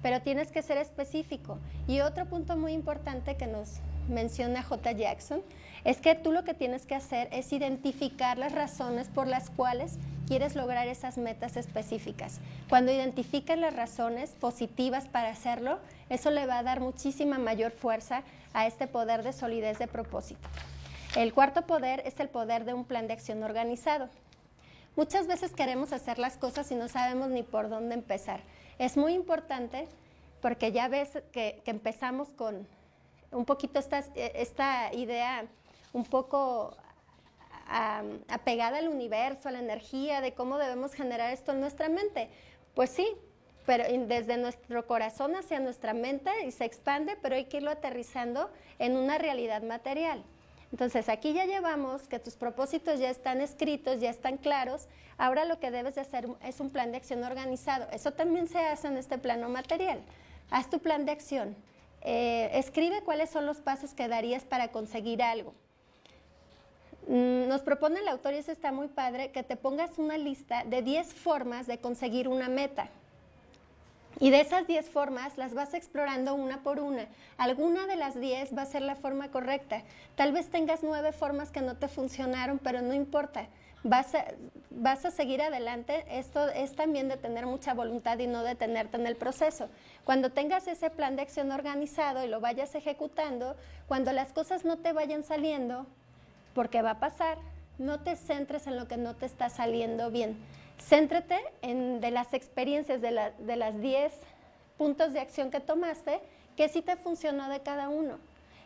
[0.00, 1.58] Pero tienes que ser específico.
[1.86, 4.92] Y otro punto muy importante que nos menciona J.
[4.92, 5.42] Jackson
[5.86, 9.98] es que tú lo que tienes que hacer es identificar las razones por las cuales
[10.26, 12.40] quieres lograr esas metas específicas.
[12.68, 15.78] Cuando identificas las razones positivas para hacerlo,
[16.10, 20.48] eso le va a dar muchísima mayor fuerza a este poder de solidez de propósito.
[21.14, 24.08] El cuarto poder es el poder de un plan de acción organizado.
[24.96, 28.40] Muchas veces queremos hacer las cosas y no sabemos ni por dónde empezar.
[28.80, 29.86] Es muy importante
[30.42, 32.66] porque ya ves que, empezamos con
[33.30, 35.46] un poquito esta, esta idea
[35.92, 36.76] un poco
[38.28, 42.28] apegada al universo, a la energía, de cómo debemos generar esto en nuestra mente.
[42.74, 43.08] Pues sí,
[43.64, 48.50] pero desde nuestro corazón hacia nuestra mente y se expande, pero hay que irlo aterrizando
[48.78, 50.22] en una realidad material.
[50.72, 54.88] Entonces, aquí ya llevamos que tus propósitos ya están escritos, ya están claros.
[55.16, 57.88] Ahora lo que debes de hacer es un plan de acción organizado.
[57.92, 60.00] Eso también se hace en este plano material.
[60.50, 61.56] Haz tu plan de acción.
[62.02, 65.54] Eh, escribe cuáles son los pasos que darías para conseguir algo.
[67.06, 70.64] Mm, nos propone el autor, y eso está muy padre, que te pongas una lista
[70.64, 72.88] de 10 formas de conseguir una meta.
[74.18, 77.06] Y de esas 10 formas las vas explorando una por una.
[77.36, 79.82] Alguna de las 10 va a ser la forma correcta.
[80.14, 83.46] Tal vez tengas nueve formas que no te funcionaron, pero no importa.
[83.84, 84.24] Vas a,
[84.70, 86.06] vas a seguir adelante.
[86.08, 89.68] Esto es también de tener mucha voluntad y no detenerte en el proceso.
[90.04, 93.54] Cuando tengas ese plan de acción organizado y lo vayas ejecutando,
[93.86, 95.86] cuando las cosas no te vayan saliendo,
[96.56, 97.38] porque va a pasar,
[97.78, 100.36] no te centres en lo que no te está saliendo bien
[100.78, 104.12] Céntrate en de las experiencias de, las 10
[104.78, 106.20] puntos de acción que tomaste,
[106.56, 108.18] que sí te funcionó de cada uno.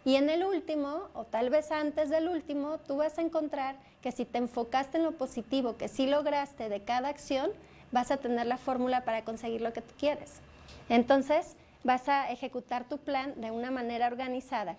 [0.04, 4.12] Y en el último, o tal vez antes del último, tú vas a encontrar que
[4.12, 7.50] si te enfocaste en lo positivo, que sí lograste de cada acción,
[7.92, 10.40] vas a tener la fórmula para conseguir lo que tú quieres.
[10.88, 14.76] Entonces, vas a ejecutar tu plan de una manera organizada.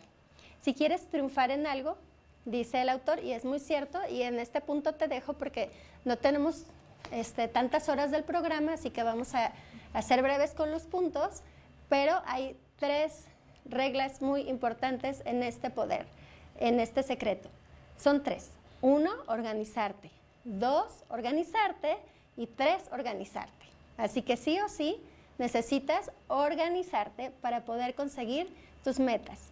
[0.61, 1.97] Si quieres triunfar en algo,
[2.45, 5.69] dice el autor, y es muy cierto, y en este punto te dejo porque
[6.05, 6.65] no tenemos
[7.11, 9.53] este, tantas horas del programa, así que vamos a,
[9.93, 11.41] a ser breves con los puntos,
[11.89, 13.25] pero hay tres
[13.65, 16.05] reglas muy importantes en este poder,
[16.59, 17.49] en este secreto.
[17.97, 18.49] Son tres.
[18.81, 20.09] Uno, organizarte.
[20.43, 21.97] Dos, organizarte.
[22.37, 23.65] Y tres, organizarte.
[23.97, 24.99] Así que sí o sí
[25.37, 28.47] necesitas organizarte para poder conseguir
[28.83, 29.50] tus metas.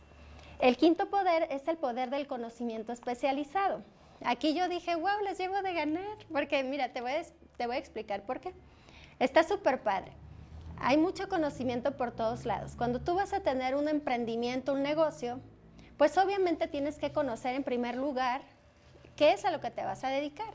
[0.59, 3.81] El quinto poder es el poder del conocimiento especializado.
[4.25, 7.23] Aquí yo dije, wow, les llevo de ganar, porque mira, te voy a,
[7.55, 8.53] te voy a explicar por qué.
[9.19, 10.11] Está súper padre.
[10.77, 12.75] Hay mucho conocimiento por todos lados.
[12.75, 15.39] Cuando tú vas a tener un emprendimiento, un negocio,
[15.95, 18.41] pues obviamente tienes que conocer en primer lugar
[19.15, 20.53] qué es a lo que te vas a dedicar,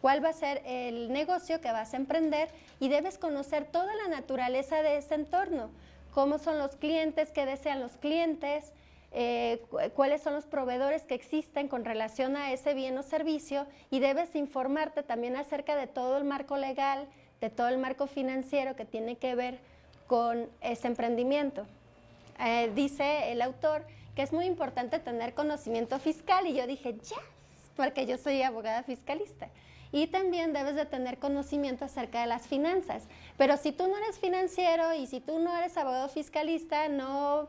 [0.00, 2.48] cuál va a ser el negocio que vas a emprender
[2.80, 5.70] y debes conocer toda la naturaleza de ese entorno,
[6.12, 8.72] cómo son los clientes, qué desean los clientes,
[9.14, 9.62] eh,
[9.94, 14.34] cuáles son los proveedores que existen con relación a ese bien o servicio y debes
[14.34, 17.06] informarte también acerca de todo el marco legal,
[17.40, 19.58] de todo el marco financiero que tiene que ver
[20.06, 21.66] con ese emprendimiento.
[22.40, 23.84] Eh, dice el autor
[24.16, 27.12] que es muy importante tener conocimiento fiscal y yo dije, yes,
[27.76, 29.48] porque yo soy abogada fiscalista.
[29.90, 33.04] Y también debes de tener conocimiento acerca de las finanzas.
[33.36, 37.48] Pero si tú no eres financiero y si tú no eres abogado fiscalista, no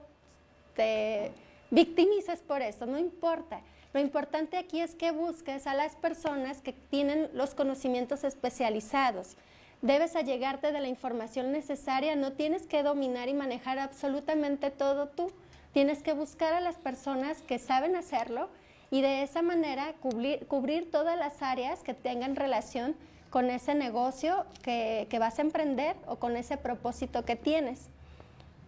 [0.76, 1.32] te
[1.74, 3.61] victimices por eso, no importa.
[3.93, 9.36] Lo importante aquí es que busques a las personas que tienen los conocimientos especializados.
[9.82, 15.32] Debes allegarte de la información necesaria, no tienes que dominar y manejar absolutamente todo tú.
[15.74, 18.49] Tienes que buscar a las personas que saben hacerlo
[18.91, 22.95] y de esa manera cubrir, todas las áreas que tengan relación
[23.30, 27.89] con ese negocio que, vas a emprender o con ese propósito que tienes.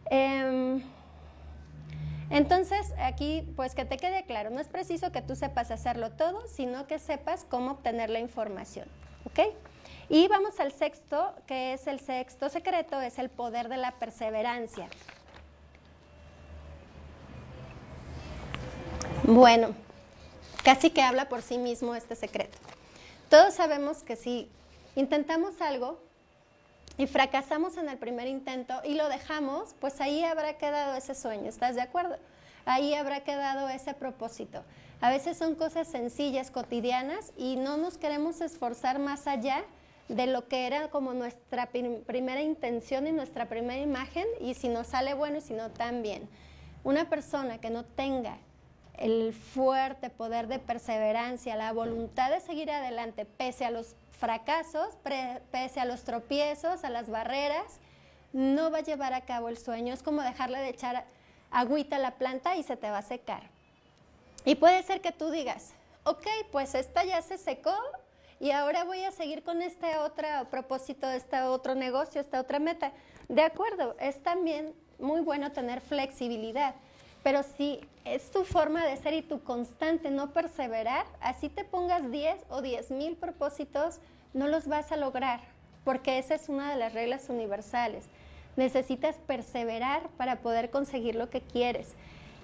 [0.09, 0.81] Em,
[2.29, 6.47] entonces, aquí, pues que te quede claro, no es preciso que tú sepas hacerlo todo,
[6.47, 8.87] sino que sepas cómo obtener la información.
[9.25, 9.53] ¿Ok?
[10.09, 14.87] Y vamos al sexto, que es el sexto secreto, es el poder de la perseverancia.
[19.23, 19.73] Bueno,
[20.63, 22.57] casi que habla por sí mismo este secreto.
[23.29, 24.49] Todos sabemos que si
[24.95, 25.99] intentamos algo
[26.97, 31.49] y fracasamos en el primer intento y lo dejamos, pues ahí habrá quedado ese sueño,
[31.49, 32.17] ¿estás de acuerdo?
[32.65, 34.63] Ahí habrá quedado ese propósito.
[35.01, 39.63] A veces son cosas sencillas, cotidianas, y no nos queremos esforzar más allá
[40.07, 44.83] de lo que era como nuestra primera intención y nuestra primera imagen, y si no
[44.83, 46.29] sale bueno y si no también.
[46.83, 48.37] Una persona que no tenga
[48.97, 54.97] el fuerte poder de perseverancia, la voluntad de seguir adelante pese a los fracasos,
[55.51, 57.79] pese a los tropiezos, a las barreras,
[58.33, 59.93] no va a llevar a cabo el sueño.
[59.93, 61.05] Es como dejarle de echar
[61.51, 63.43] agüita a la planta y se te va a secar.
[64.43, 67.75] Y puede ser que tú digas, ok, pues esta ya se secó
[68.39, 72.91] y ahora voy a seguir con este otro propósito, este otro negocio, esta otra meta.
[73.27, 76.75] De acuerdo, es también muy bueno tener flexibilidad.
[77.25, 82.11] Pero si es tu forma de ser y tu constante no perseverar, así te pongas
[82.11, 83.97] 10 o 10 mil propósitos,
[84.35, 85.39] no los vas a lograr,
[85.83, 88.05] porque esa es una de las reglas universales.
[88.57, 91.95] Necesitas perseverar para poder conseguir lo que quieres.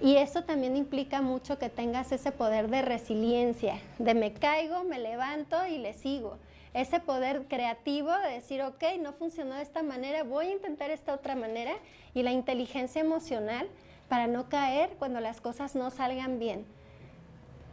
[0.01, 4.97] Y eso también implica mucho que tengas ese poder de resiliencia, de me caigo, me
[4.97, 6.39] levanto y le sigo.
[6.73, 11.13] Ese poder creativo de decir, ok, no funcionó de esta manera, voy a intentar esta
[11.13, 11.73] otra manera.
[12.15, 13.69] Y la inteligencia emocional
[14.11, 16.65] para no caer cuando las cosas no salgan bien.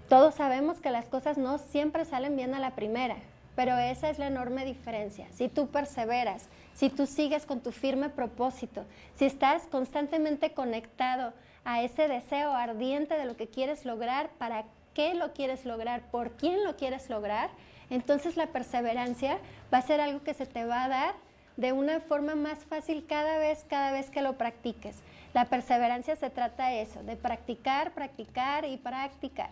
[0.08, 3.16] Todos sabemos que las cosas no siempre salen bien a la primera,
[3.56, 5.26] pero esa es la enorme diferencia.
[5.32, 8.84] Si tú perseveras, si tú sigues con tu firme propósito,
[9.16, 11.32] si estás constantemente conectado
[11.64, 14.64] a ese deseo ardiente de lo que quieres lograr, para
[14.94, 17.50] qué lo quieres lograr, por quién lo quieres lograr,
[17.90, 19.38] entonces la perseverancia
[19.74, 21.14] va a ser algo que se te va a dar
[21.56, 25.02] de una forma más fácil cada vez, cada vez que lo practiques.
[25.38, 29.50] La perseverancia se trata de eso, de practicar, practicar y practicar.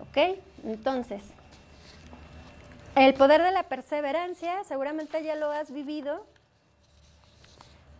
[0.00, 0.38] ¿Ok?
[0.64, 1.20] Entonces,
[2.96, 6.24] el poder de la perseverancia, seguramente ya lo has vivido,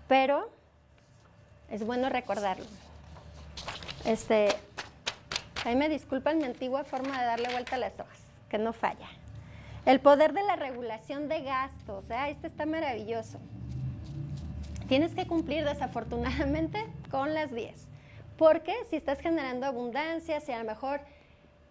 [0.09, 0.49] pero
[1.69, 2.65] es bueno recordarlo.
[4.07, 4.49] Este,
[5.67, 9.11] ahí me disculpan mi antigua forma de darle vuelta a las hojas, que no falla.
[9.85, 12.31] El poder de la regulación de gastos, ¿eh?
[12.31, 13.39] este está maravilloso.
[14.89, 17.75] Tienes que cumplir desafortunadamente con las 10.
[18.37, 21.01] Porque si estás generando abundancia, si a lo mejor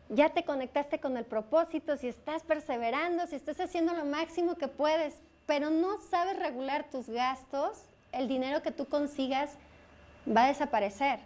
[0.09, 4.67] ya te conectaste con el propósito, si estás perseverando, si estás haciendo lo máximo que
[4.67, 5.15] puedes,
[5.45, 7.79] pero no sabes regular tus gastos,
[8.11, 9.51] el dinero que tú consigas
[10.27, 11.19] va a desaparecer.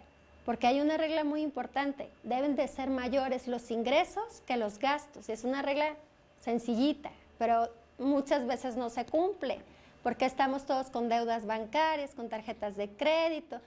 [0.44, 5.28] Porque hay una regla muy importante, deben de ser mayores los ingresos que los gastos.
[5.28, 5.94] Es una regla
[6.40, 9.60] sencillita, pero muchas veces no se cumple
[10.02, 13.60] porque estamos todos con deudas bancarias, con tarjetas de crédito,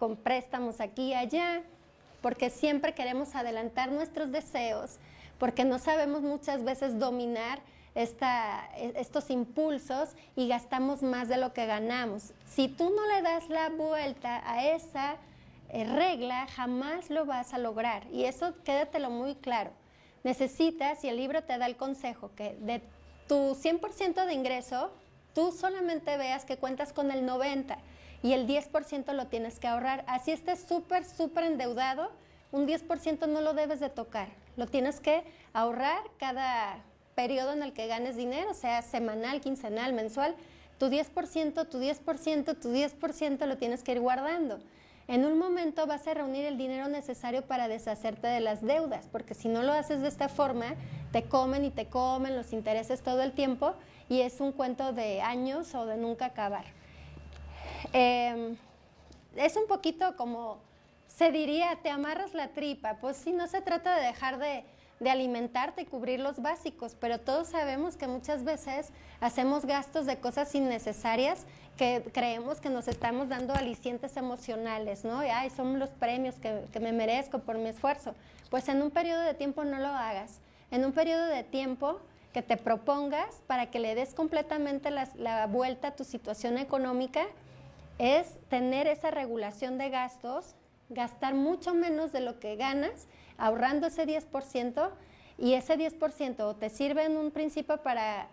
[0.00, 1.62] con préstamos aquí y allá,
[2.22, 4.96] porque siempre queremos adelantar nuestros deseos,
[5.38, 7.60] porque no sabemos muchas veces dominar
[7.94, 12.32] estos impulsos y gastamos más de lo que ganamos.
[12.46, 15.16] Si tú no le das la vuelta a esa
[15.68, 18.06] eh, regla, jamás lo vas a lograr.
[18.10, 19.70] Y eso quédatelo muy claro.
[20.24, 22.80] Necesitas, y el libro te da el consejo, que de
[23.28, 24.92] tu 100% de ingreso,
[25.34, 27.76] tú solamente veas que cuentas con el 90%
[28.22, 30.04] y el 10% lo tienes que ahorrar.
[30.06, 32.10] Así estés súper, súper endeudado,
[32.52, 34.28] un 10% no lo debes de tocar.
[34.56, 36.82] Lo tienes que ahorrar cada
[37.14, 40.34] periodo en el que ganes dinero, sea semanal, quincenal, mensual.
[40.78, 44.58] Tu 10%, tu 10%, tu 10% lo tienes que ir guardando.
[45.06, 49.34] En un momento vas a reunir el dinero necesario para deshacerte de las deudas, porque
[49.34, 50.76] si no lo haces de esta forma,
[51.10, 53.74] te comen y te comen los intereses todo el tiempo
[54.08, 56.64] y es un cuento de años o de nunca acabar.
[57.92, 58.56] Em,
[59.36, 60.58] es un poquito como
[61.08, 62.96] se diría, te amarras la tripa.
[63.00, 64.64] Pues sí, no se trata de dejar de,
[65.00, 70.18] de alimentarte y cubrir los básicos, pero todos sabemos que muchas veces hacemos gastos de
[70.18, 75.24] cosas innecesarias que creemos que nos estamos dando alicientes emocionales, ¿no?
[75.24, 78.14] Y, ay, son los premios que, que me merezco por mi esfuerzo.
[78.50, 80.40] Pues en un periodo de tiempo no lo hagas.
[80.70, 82.00] En un periodo de tiempo
[82.32, 87.26] que te propongas para que le des completamente la, vuelta a tu situación económica
[88.00, 90.54] es tener esa regulación de gastos,
[90.88, 94.90] gastar mucho menos de lo que ganas, ahorrando ese 10%
[95.36, 98.28] y ese 10% te sirve en un principio para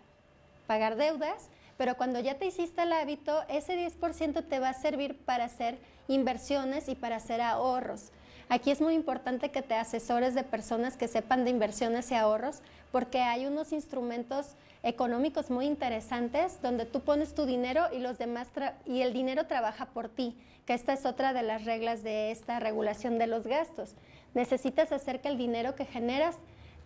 [0.66, 5.18] pagar deudas, pero cuando ya te hiciste el hábito, ese 10% te va a servir
[5.18, 8.10] para hacer inversiones y para hacer ahorros.
[8.48, 12.62] Aquí es muy importante que te asesores de personas que sepan de inversiones y ahorros,
[12.90, 18.48] porque hay unos instrumentos económicos muy interesantes donde tú pones tu dinero y los demás
[18.86, 22.60] y el dinero trabaja por ti, que esta es otra de las reglas de esta
[22.60, 23.94] regulación de los gastos.
[24.34, 26.36] Necesitas hacer que el dinero que generas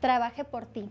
[0.00, 0.88] trabaje por ti.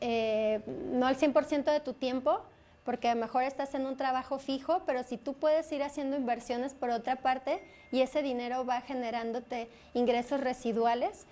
[0.00, 0.60] Eh,
[0.92, 2.40] no al 100% de tu tiempo,
[2.84, 6.16] porque a lo mejor estás en un trabajo fijo, pero si tú puedes ir haciendo
[6.16, 11.26] inversiones por otra parte y ese dinero va generándote ingresos residuales,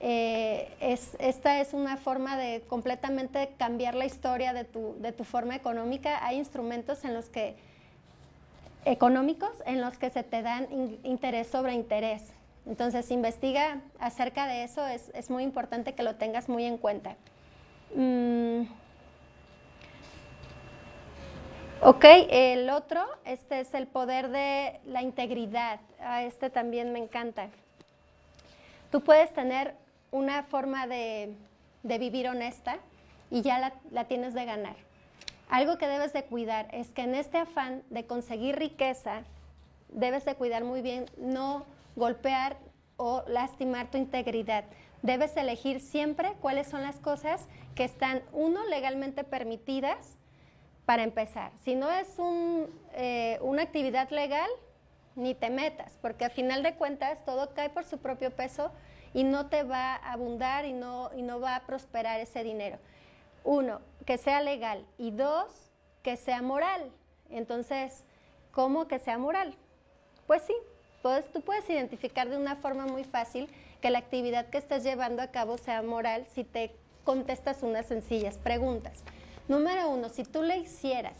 [0.00, 5.24] eh, es, esta es una forma de completamente cambiar la historia de tu, de tu
[5.24, 6.24] forma económica.
[6.24, 7.56] Hay instrumentos en los que,
[8.84, 10.68] económicos en los que se te dan
[11.02, 12.22] interés sobre interés.
[12.66, 17.16] Entonces, investiga acerca de eso, es, es, muy importante que lo tengas muy en cuenta.
[17.94, 18.62] Mm.
[21.80, 25.80] Ok, el otro, este es el poder de la integridad.
[26.00, 27.48] A este también me encanta.
[28.90, 29.74] Tú puedes tener
[30.10, 31.34] una forma de,
[31.82, 32.78] vivir honesta
[33.30, 34.76] y ya la, la, tienes de ganar.
[35.48, 39.22] Algo que debes de cuidar es que en este afán de conseguir riqueza,
[39.88, 41.64] debes de cuidar muy bien no
[41.96, 42.58] golpear
[42.96, 44.64] o lastimar tu integridad.
[45.02, 50.16] Debes elegir siempre cuáles son las cosas que están, uno, legalmente permitidas
[50.84, 51.52] para empezar.
[51.64, 52.08] Si no es
[52.94, 54.48] eh, una actividad legal,
[55.14, 58.70] ni te metas, porque a final de cuentas todo cae por su propio peso
[59.14, 62.78] y no te va a abundar y no, y no va a prosperar ese dinero.
[63.44, 65.70] Uno, que sea legal y dos,
[66.02, 66.90] que sea moral.
[67.30, 68.04] Entonces,
[68.52, 69.54] ¿cómo que sea moral?
[70.26, 70.54] Pues sí,
[71.02, 73.48] pues, tú puedes identificar de una forma muy fácil
[73.80, 78.36] que la actividad que estás llevando a cabo sea moral si te contestas unas sencillas
[78.36, 79.02] preguntas.
[79.46, 81.16] Número uno, si tú le hicieras,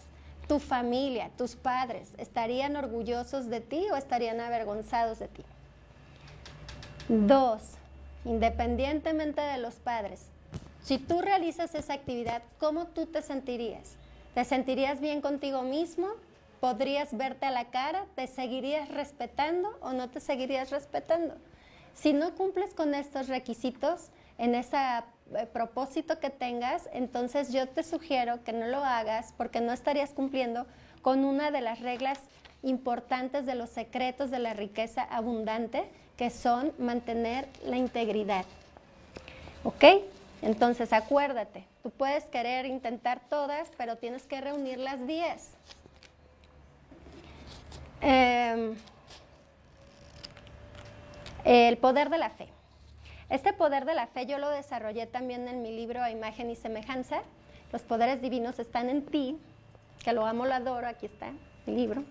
[0.49, 5.45] tu familia, tus padres, ¿estarían orgullosos de ti o estarían avergonzados de ti?
[7.09, 7.78] Dos,
[8.29, 10.27] independientemente de los padres,
[10.83, 13.97] si tú realizas esa actividad, ¿cómo tú te sentirías?
[14.35, 16.09] ¿Te sentirías bien contigo mismo?
[16.61, 18.07] ¿Podrías verte a la cara?
[18.15, 21.35] ¿Te seguirías respetando o no te seguirías respetando?
[21.95, 27.83] Si no cumples con estos requisitos en ese eh, propósito que tengas, entonces yo te
[27.83, 30.67] sugiero que no lo hagas porque no estarías cumpliendo
[31.03, 32.21] con una de las reglas
[32.63, 38.45] importantes de los secretos de la riqueza abundante, que son mantener la integridad.
[39.63, 39.85] ¿Ok?
[40.43, 45.51] Entonces acuérdate, tú puedes querer intentar todas, pero tienes que reunir las 10.
[48.01, 48.75] Em,
[51.45, 52.49] el poder de la fe.
[53.31, 56.57] Este poder de la fe yo lo desarrollé también en mi libro A Imagen y
[56.57, 57.23] Semejanza.
[57.73, 59.39] Los poderes divinos están en ti,
[60.03, 61.31] que lo amo, lo adoro, aquí está
[61.67, 62.03] mi libro.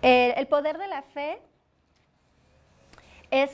[0.00, 1.38] el poder de la fe
[3.30, 3.50] es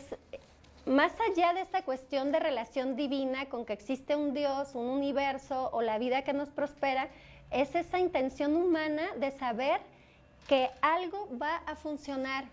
[0.87, 5.70] más allá de esta cuestión de relación divina con que existe un Dios, un universo
[5.72, 7.09] o la vida que nos prospera,
[7.51, 9.81] es esa intención humana de saber
[10.49, 12.45] que algo va a funcionar,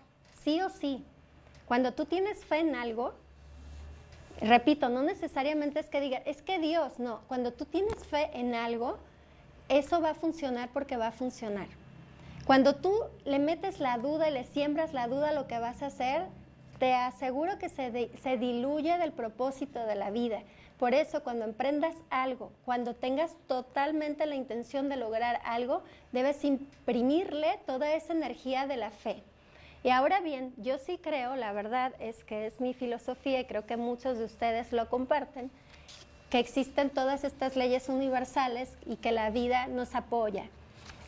[0.42, 1.04] sí o sí.
[1.66, 3.12] Cuando tú tienes fe en algo,
[4.40, 8.54] repito, no necesariamente es que diga, es que Dios, no, cuando tú tienes fe en
[8.54, 8.96] algo,
[9.68, 11.68] eso va a funcionar porque va a funcionar.
[12.46, 12.92] Cuando tú
[13.24, 16.26] le metes la duda y le siembras la duda a lo que vas a hacer,
[16.82, 20.42] te aseguro que se, se diluye del propósito de la vida.
[20.80, 27.60] Por eso, cuando emprendas algo, cuando tengas totalmente la intención de lograr algo, debes imprimirle
[27.66, 29.22] toda esa energía de la fe.
[29.84, 33.64] Y ahora bien, yo sí creo, la verdad es que es mi filosofía y creo
[33.64, 35.52] que muchos de ustedes lo comparten,
[36.30, 40.46] que existen todas estas leyes universales y que la vida nos apoya.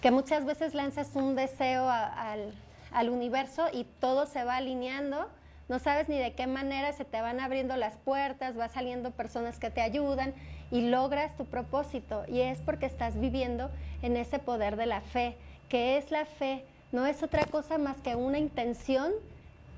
[0.00, 2.54] Que muchas veces lanzas un deseo al,
[2.92, 5.28] al universo y todo se va alineando
[5.68, 9.58] no sabes ni de qué manera se te van abriendo las puertas, va saliendo personas
[9.58, 10.34] que te ayudan
[10.70, 12.24] y logras tu propósito.
[12.28, 13.70] Y es porque estás viviendo
[14.02, 15.36] en ese poder de la fe.
[15.68, 16.64] que es la fe?
[16.92, 19.12] No es otra cosa más que una intención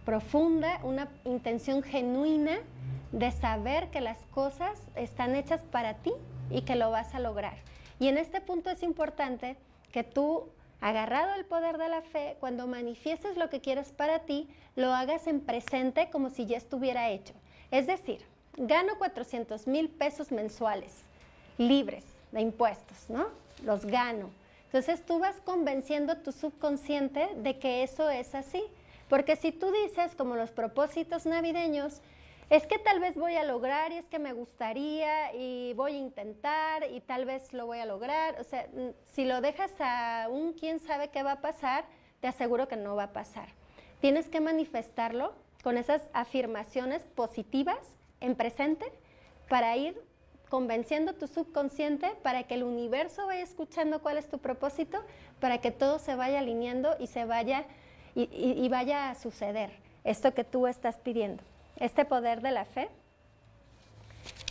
[0.05, 2.59] profunda, una intención genuina
[3.13, 6.13] de saber que las cosas están hechas para ti
[6.51, 7.55] y que lo vas a lograr.
[7.99, 9.57] Y en este punto es importante
[9.93, 10.49] que tú
[10.81, 15.27] agarrado al poder de la fe, cuando manifiestes lo que quieres para ti, lo hagas
[15.27, 17.35] en presente como si ya estuviera hecho.
[17.71, 18.21] Es decir,
[18.57, 20.93] gano 400 mil pesos mensuales,
[21.59, 23.27] libres de impuestos, ¿no?
[23.65, 24.31] Los gano.
[24.67, 28.63] Entonces tú vas convenciendo a tu subconsciente de que eso es así.
[29.09, 32.01] Porque si tú dices, como los propósitos navideños,
[32.49, 35.99] es que tal vez voy a lograr y es que me gustaría y voy a
[35.99, 38.41] intentar y tal vez lo voy a lograr.
[38.41, 41.85] O sea, mm, si lo dejas a un quién sabe qué va a pasar,
[42.21, 43.49] te aseguro que no va a pasar.
[44.01, 45.33] Tienes que manifestarlo
[45.63, 48.87] con esas afirmaciones positivas en presente
[49.49, 50.01] para ir
[50.49, 55.03] convenciendo tu subconsciente para que el universo vaya escuchando cuál es tu propósito,
[55.41, 57.65] para que todo se vaya alineando y se vaya
[58.15, 59.71] y, vaya a suceder
[60.05, 61.43] esto que tú estás pidiendo.
[61.79, 62.89] Este poder de la fe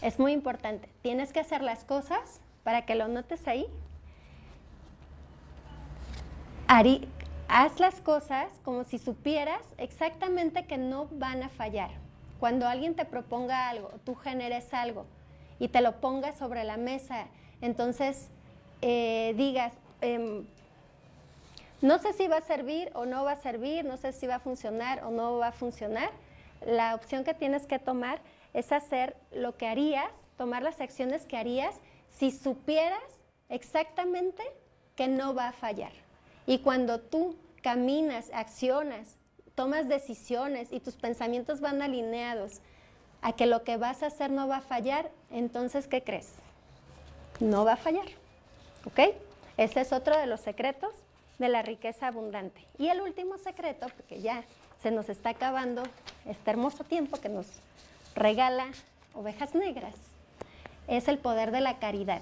[0.01, 0.89] es muy importante.
[1.01, 3.67] Tienes que hacer las cosas para que lo notes ahí.
[7.47, 11.91] haz las cosas como si supieras exactamente que no van a fallar.
[12.39, 15.05] Cuando alguien te proponga algo, tú generes algo,
[15.59, 17.27] y te lo pongas sobre la mesa.
[17.61, 18.29] Entonces
[18.81, 20.45] eh, digas, em,
[21.81, 24.35] no sé si va a servir o no va a servir, no sé si va
[24.35, 26.09] a funcionar o no va a funcionar.
[26.65, 28.19] La opción que tienes que tomar
[28.53, 31.75] es hacer lo que harías, tomar las acciones que harías
[32.11, 32.99] si supieras
[33.49, 34.43] exactamente
[34.95, 35.91] que no va a fallar.
[36.47, 39.17] Y cuando tú caminas, accionas,
[39.55, 42.61] tomas decisiones y tus pensamientos van alineados
[43.21, 46.33] a que lo que vas a hacer no va a fallar, entonces, ¿qué crees?
[47.39, 48.05] No va a fallar.
[48.85, 49.15] ¿Ok?
[49.57, 50.93] Ese es otro de los secretos
[51.39, 52.65] de la riqueza abundante.
[52.77, 54.43] Y el último secreto, porque ya
[54.85, 55.81] se nos está acabando
[56.27, 57.47] este hermoso tiempo que nos
[58.13, 58.67] regala
[59.15, 59.95] ovejas negras,
[60.87, 62.21] es el poder de la caridad.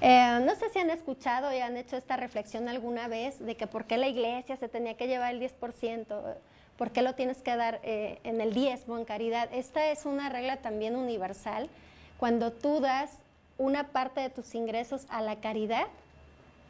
[0.00, 3.66] Eh, no sé si han escuchado y han hecho esta reflexión alguna vez de que
[3.66, 6.36] por qué la iglesia se tenía que llevar el 10%.
[6.78, 9.50] ¿Por qué lo tienes que dar eh, en el diezmo, en caridad?
[9.52, 11.68] Esta es una regla también universal.
[12.16, 13.18] Cuando tú das
[13.58, 15.88] una parte de tus ingresos a la caridad,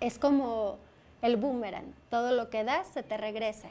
[0.00, 0.78] es como
[1.22, 1.94] el boomerang.
[2.10, 3.68] Todo lo que das se te regresa.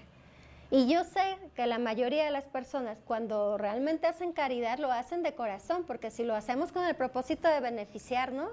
[0.71, 5.23] Y yo sé que la mayoría de las personas cuando realmente hacen caridad lo hacen
[5.23, 8.51] de corazón, porque si lo hacemos con el propósito de beneficiarnos,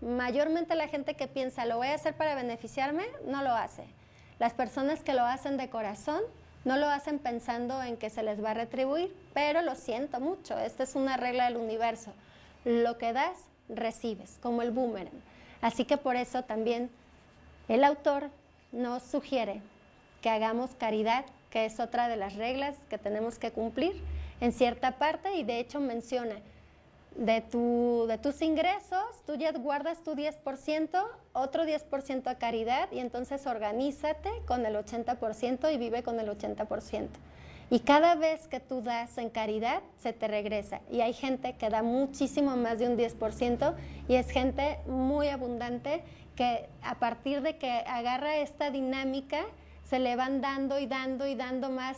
[0.00, 3.84] mayormente la gente que piensa lo voy a hacer para beneficiarme, no lo hace.
[4.38, 6.22] Las personas que lo hacen de corazón
[6.64, 10.58] no lo hacen pensando en que se les va a retribuir, pero lo siento mucho,
[10.58, 12.12] esta es una regla del universo.
[12.64, 13.36] Lo que das,
[13.68, 15.22] recibes, como el boomerang.
[15.60, 16.90] Así que por eso también
[17.68, 18.30] el autor
[18.72, 19.60] nos sugiere
[20.22, 24.00] que hagamos caridad, que es otra de las reglas que tenemos que cumplir
[24.40, 26.36] en cierta parte y de hecho menciona
[27.16, 33.00] de, tu, de tus ingresos, tú ya guardas tu 10%, otro 10% a caridad y
[33.00, 37.08] entonces organízate con el 80% y vive con el 80%.
[37.70, 40.80] Y cada vez que tú das en caridad, se te regresa.
[40.90, 43.74] Y hay gente que da muchísimo más de un 10%
[44.08, 46.02] y es gente muy abundante
[46.34, 49.44] que a partir de que agarra esta dinámica,
[49.88, 51.96] se le van dando y dando y dando más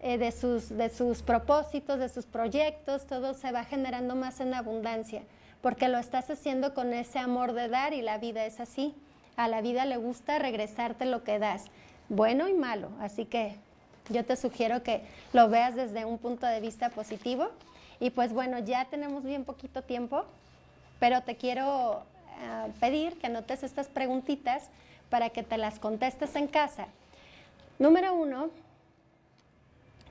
[0.00, 4.54] eh, de, sus, de sus propósitos, de sus proyectos, todo se va generando más en
[4.54, 5.22] abundancia,
[5.60, 8.94] porque lo estás haciendo con ese amor de dar y la vida es así.
[9.36, 11.64] A la vida le gusta regresarte lo que das,
[12.08, 13.56] bueno y malo, así que
[14.10, 17.48] yo te sugiero que lo veas desde un punto de vista positivo.
[17.98, 20.24] Y pues bueno, ya tenemos bien poquito tiempo,
[21.00, 22.02] pero te quiero
[22.42, 24.68] eh, pedir que anotes estas preguntitas
[25.08, 26.86] para que te las contestes en casa.
[27.78, 28.50] Número uno,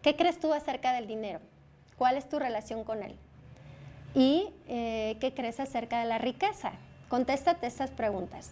[0.03, 1.39] ¿Qué crees tú acerca del dinero?
[1.97, 3.15] ¿Cuál es tu relación con él?
[4.13, 6.73] ¿Y eh, qué crees acerca de la riqueza?
[7.07, 8.51] Contéstate estas preguntas.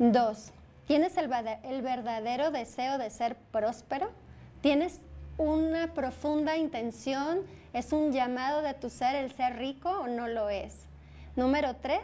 [0.00, 0.50] Dos,
[0.88, 1.30] ¿tienes el,
[1.62, 4.10] el verdadero deseo de ser próspero?
[4.60, 5.00] ¿Tienes
[5.38, 7.42] una profunda intención?
[7.72, 10.74] ¿Es un llamado de tu ser el ser rico o no lo es?
[11.36, 12.02] Número tres,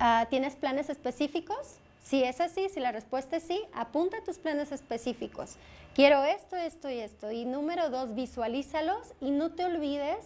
[0.00, 1.76] ah, ¿tienes planes específicos?
[2.02, 5.56] Si es así, si la respuesta es sí, apunta tus planes específicos.
[5.94, 7.30] Quiero esto, esto y esto.
[7.30, 10.18] Y número dos, visualízalos y no te olvides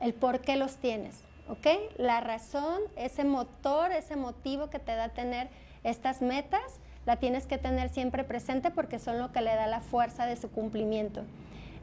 [0.00, 1.16] el por qué los tienes.
[1.48, 1.66] ¿Ok?
[1.98, 5.48] La razón, ese motor, ese motivo que te da tener
[5.82, 6.62] estas metas,
[7.06, 10.36] la tienes que tener siempre presente porque son lo que le da la fuerza de
[10.36, 11.22] su cumplimiento.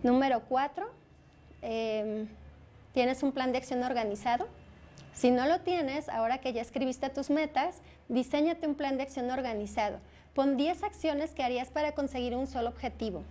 [0.04, 0.90] Número cuatro,
[1.62, 2.28] em,
[2.94, 4.48] ¿tienes un plan de acción organizado?
[5.14, 9.30] Si no lo tienes, ahora que ya escribiste tus metas, diseñate un plan de acción
[9.30, 10.00] organizado.
[10.34, 13.24] Pon 10 acciones que harías para conseguir un solo objetivo.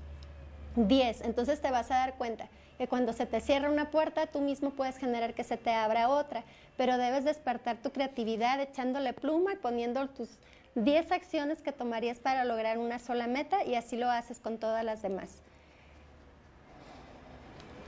[0.76, 1.22] 10.
[1.22, 4.70] Entonces te vas a dar cuenta que cuando se te cierra una puerta, tú mismo
[4.70, 6.45] puedes generar que se te abra otra,
[6.76, 10.31] pero debes despertar tu creatividad echándole pluma y poniendo tus
[10.76, 14.85] 10 acciones que tomarías para lograr una sola meta y así lo haces con todas
[14.85, 15.43] las demás.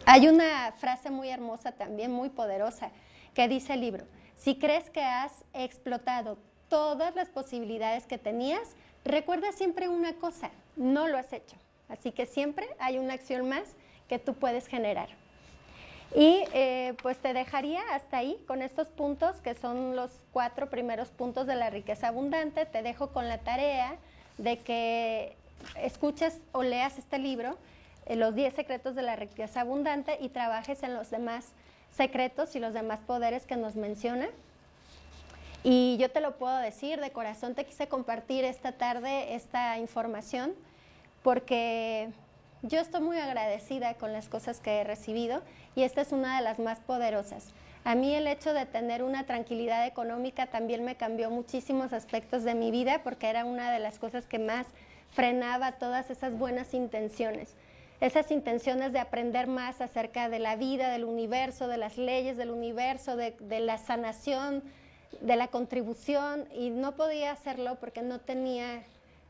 [0.05, 2.91] Hay una frase muy hermosa también, muy poderosa,
[3.35, 4.05] que dice el libro,
[4.37, 8.69] si crees que has explotado todas las posibilidades que tenías,
[9.05, 11.57] recuerda siempre una cosa, no lo has hecho.
[11.89, 13.65] Así que siempre hay una acción más
[14.09, 15.09] que tú puedes generar.
[16.15, 21.09] Y eh, pues te dejaría hasta ahí con estos puntos que son los cuatro primeros
[21.09, 22.67] puntos de la riqueza abundante.
[22.67, 23.97] Te dejo con la tarea
[24.39, 25.37] de que
[25.77, 27.57] escuches o leas este libro
[28.07, 31.53] eh, los 10 secretos de la riqueza abundante y trabajes en los demás
[31.93, 34.29] secretos y los demás poderes que nos menciona.
[35.65, 40.55] Y yo te lo puedo decir, de corazón te quise compartir esta tarde esta información
[41.23, 42.09] porque
[42.63, 45.43] yo estoy muy agradecida con las cosas que he recibido
[45.77, 47.53] y esta es una de las más poderosas.
[47.85, 52.55] A mí el hecho de tener una tranquilidad económica también me cambió muchísimos aspectos de
[52.55, 54.67] mi vida porque era una de las cosas que más
[55.11, 57.55] frenaba todas esas buenas intenciones.
[58.03, 62.51] Esas intenciones de aprender más acerca de la vida, del universo, de las leyes del
[62.51, 64.65] universo, de, la sanación,
[65.21, 68.83] de la contribución y no podía hacerlo porque no tenía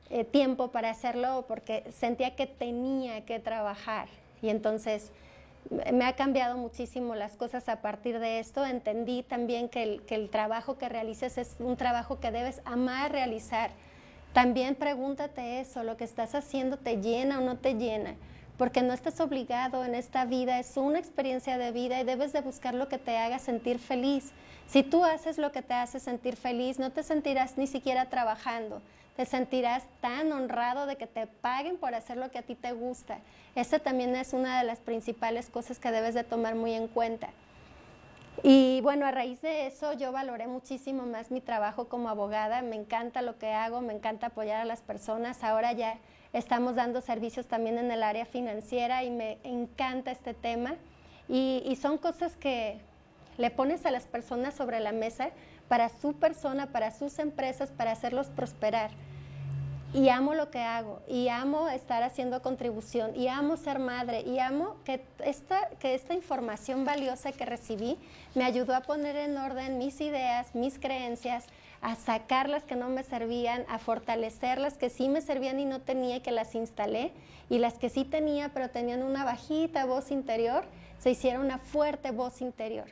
[0.08, 4.08] eh, tiempo para hacerlo porque sentía que tenía que trabajar.
[4.40, 5.10] Y entonces
[5.92, 8.64] me ha cambiado muchísimo las cosas a partir de esto.
[8.64, 13.12] Entendí también que el, que el trabajo que realices es un trabajo que debes amar
[13.12, 13.70] realizar.
[14.32, 18.14] También pregúntate eso, lo que estás haciendo te llena o no te llena,
[18.58, 22.40] porque no estás obligado en esta vida, es una experiencia de vida y debes de
[22.40, 24.32] buscar lo que te haga sentir feliz.
[24.66, 28.80] Si tú haces lo que te hace sentir feliz, no te sentirás ni siquiera trabajando,
[29.16, 32.72] te sentirás tan honrado de que te paguen por hacer lo que a ti te
[32.72, 33.18] gusta.
[33.54, 37.30] Esta también es una de las principales cosas que debes de tomar muy en cuenta.
[38.42, 42.76] Y bueno, a raíz de eso yo valoré muchísimo más mi trabajo como abogada, me
[42.76, 45.98] encanta lo que hago, me encanta apoyar a las personas, ahora ya
[46.32, 50.74] estamos dando servicios también en el área financiera y me encanta este tema.
[51.28, 52.80] Y, son cosas que
[53.38, 55.30] le pones a las personas sobre la mesa
[55.68, 58.90] para su persona, para sus empresas, para hacerlos prosperar.
[59.94, 64.38] Y amo lo que hago, y amo estar haciendo contribución, y amo ser madre, y
[64.38, 67.98] amo que esta, que esta información valiosa que recibí
[68.34, 71.44] me ayudó a poner en orden mis ideas, mis creencias,
[71.82, 75.64] a sacar las que no me servían, a fortalecer las que sí me servían y
[75.64, 77.12] no tenía y que las instalé,
[77.50, 80.64] y las que sí tenía pero tenían una bajita voz interior,
[80.98, 82.86] se hicieron una fuerte voz interior.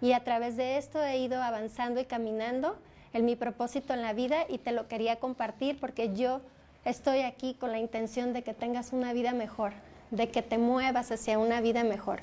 [0.00, 2.76] Y a través de esto he ido avanzando y caminando
[3.12, 6.40] en mi propósito en la vida y te lo quería compartir porque yo
[6.84, 9.72] estoy aquí con la intención de que tengas una vida mejor,
[10.12, 12.20] de que te muevas hacia una vida mejor.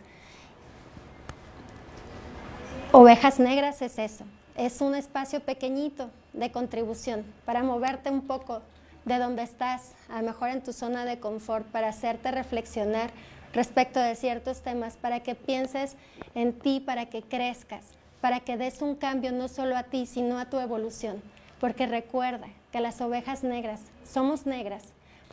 [2.92, 4.24] Ovejas Negras es eso,
[4.56, 8.62] es un espacio pequeñito de contribución para moverte un poco
[9.06, 13.12] de donde estás, a lo mejor en tu zona de confort, para hacerte reflexionar
[13.54, 15.96] respecto de ciertos temas, para que pienses
[16.36, 17.84] en ti, para que crezcas,
[18.22, 21.22] para que des un cambio no solo a ti, sino a tu evolución.
[21.60, 24.84] Porque recuerda que las ovejas negras somos negras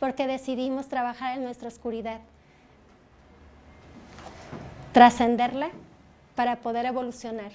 [0.01, 2.21] porque decidimos trabajar en nuestra oscuridad,
[4.93, 5.69] trascenderla
[6.35, 7.51] para poder evolucionar,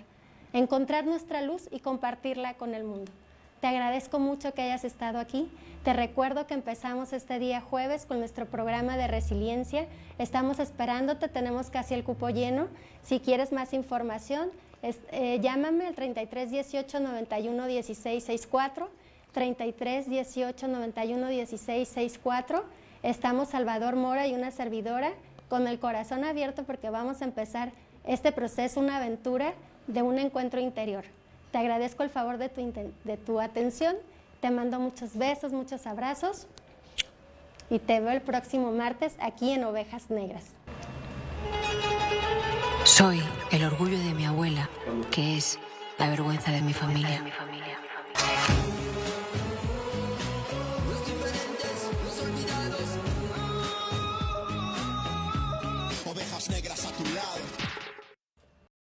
[0.59, 3.13] encontrar nuestra luz y compartirla con el mundo.
[3.61, 5.51] Te agradezco mucho que hayas estado aquí.
[5.83, 9.87] Te recuerdo que empezamos este día jueves con nuestro programa de resiliencia.
[10.19, 12.69] Estamos esperándote, tenemos casi el cupo lleno.
[13.03, 14.51] Si quieres más información,
[14.83, 18.91] eh, llámame al 33 18 91 16 64.
[19.33, 22.65] 33 18 91 16 64.
[23.03, 25.13] Estamos Salvador Mora y una servidora
[25.49, 27.73] con el corazón abierto porque vamos a empezar
[28.07, 29.55] este proceso, una aventura
[29.87, 31.05] de un encuentro interior.
[31.53, 32.73] Te agradezco el favor de tu,
[33.05, 33.97] de tu atención.
[34.41, 36.47] Te mando muchos besos, muchos abrazos.
[37.71, 40.45] Y te veo el próximo martes aquí en Ovejas Negras.
[42.85, 43.21] Soy
[43.51, 44.69] el orgullo de mi abuela,
[45.11, 45.59] que es
[45.99, 47.25] la vergüenza de mi familia.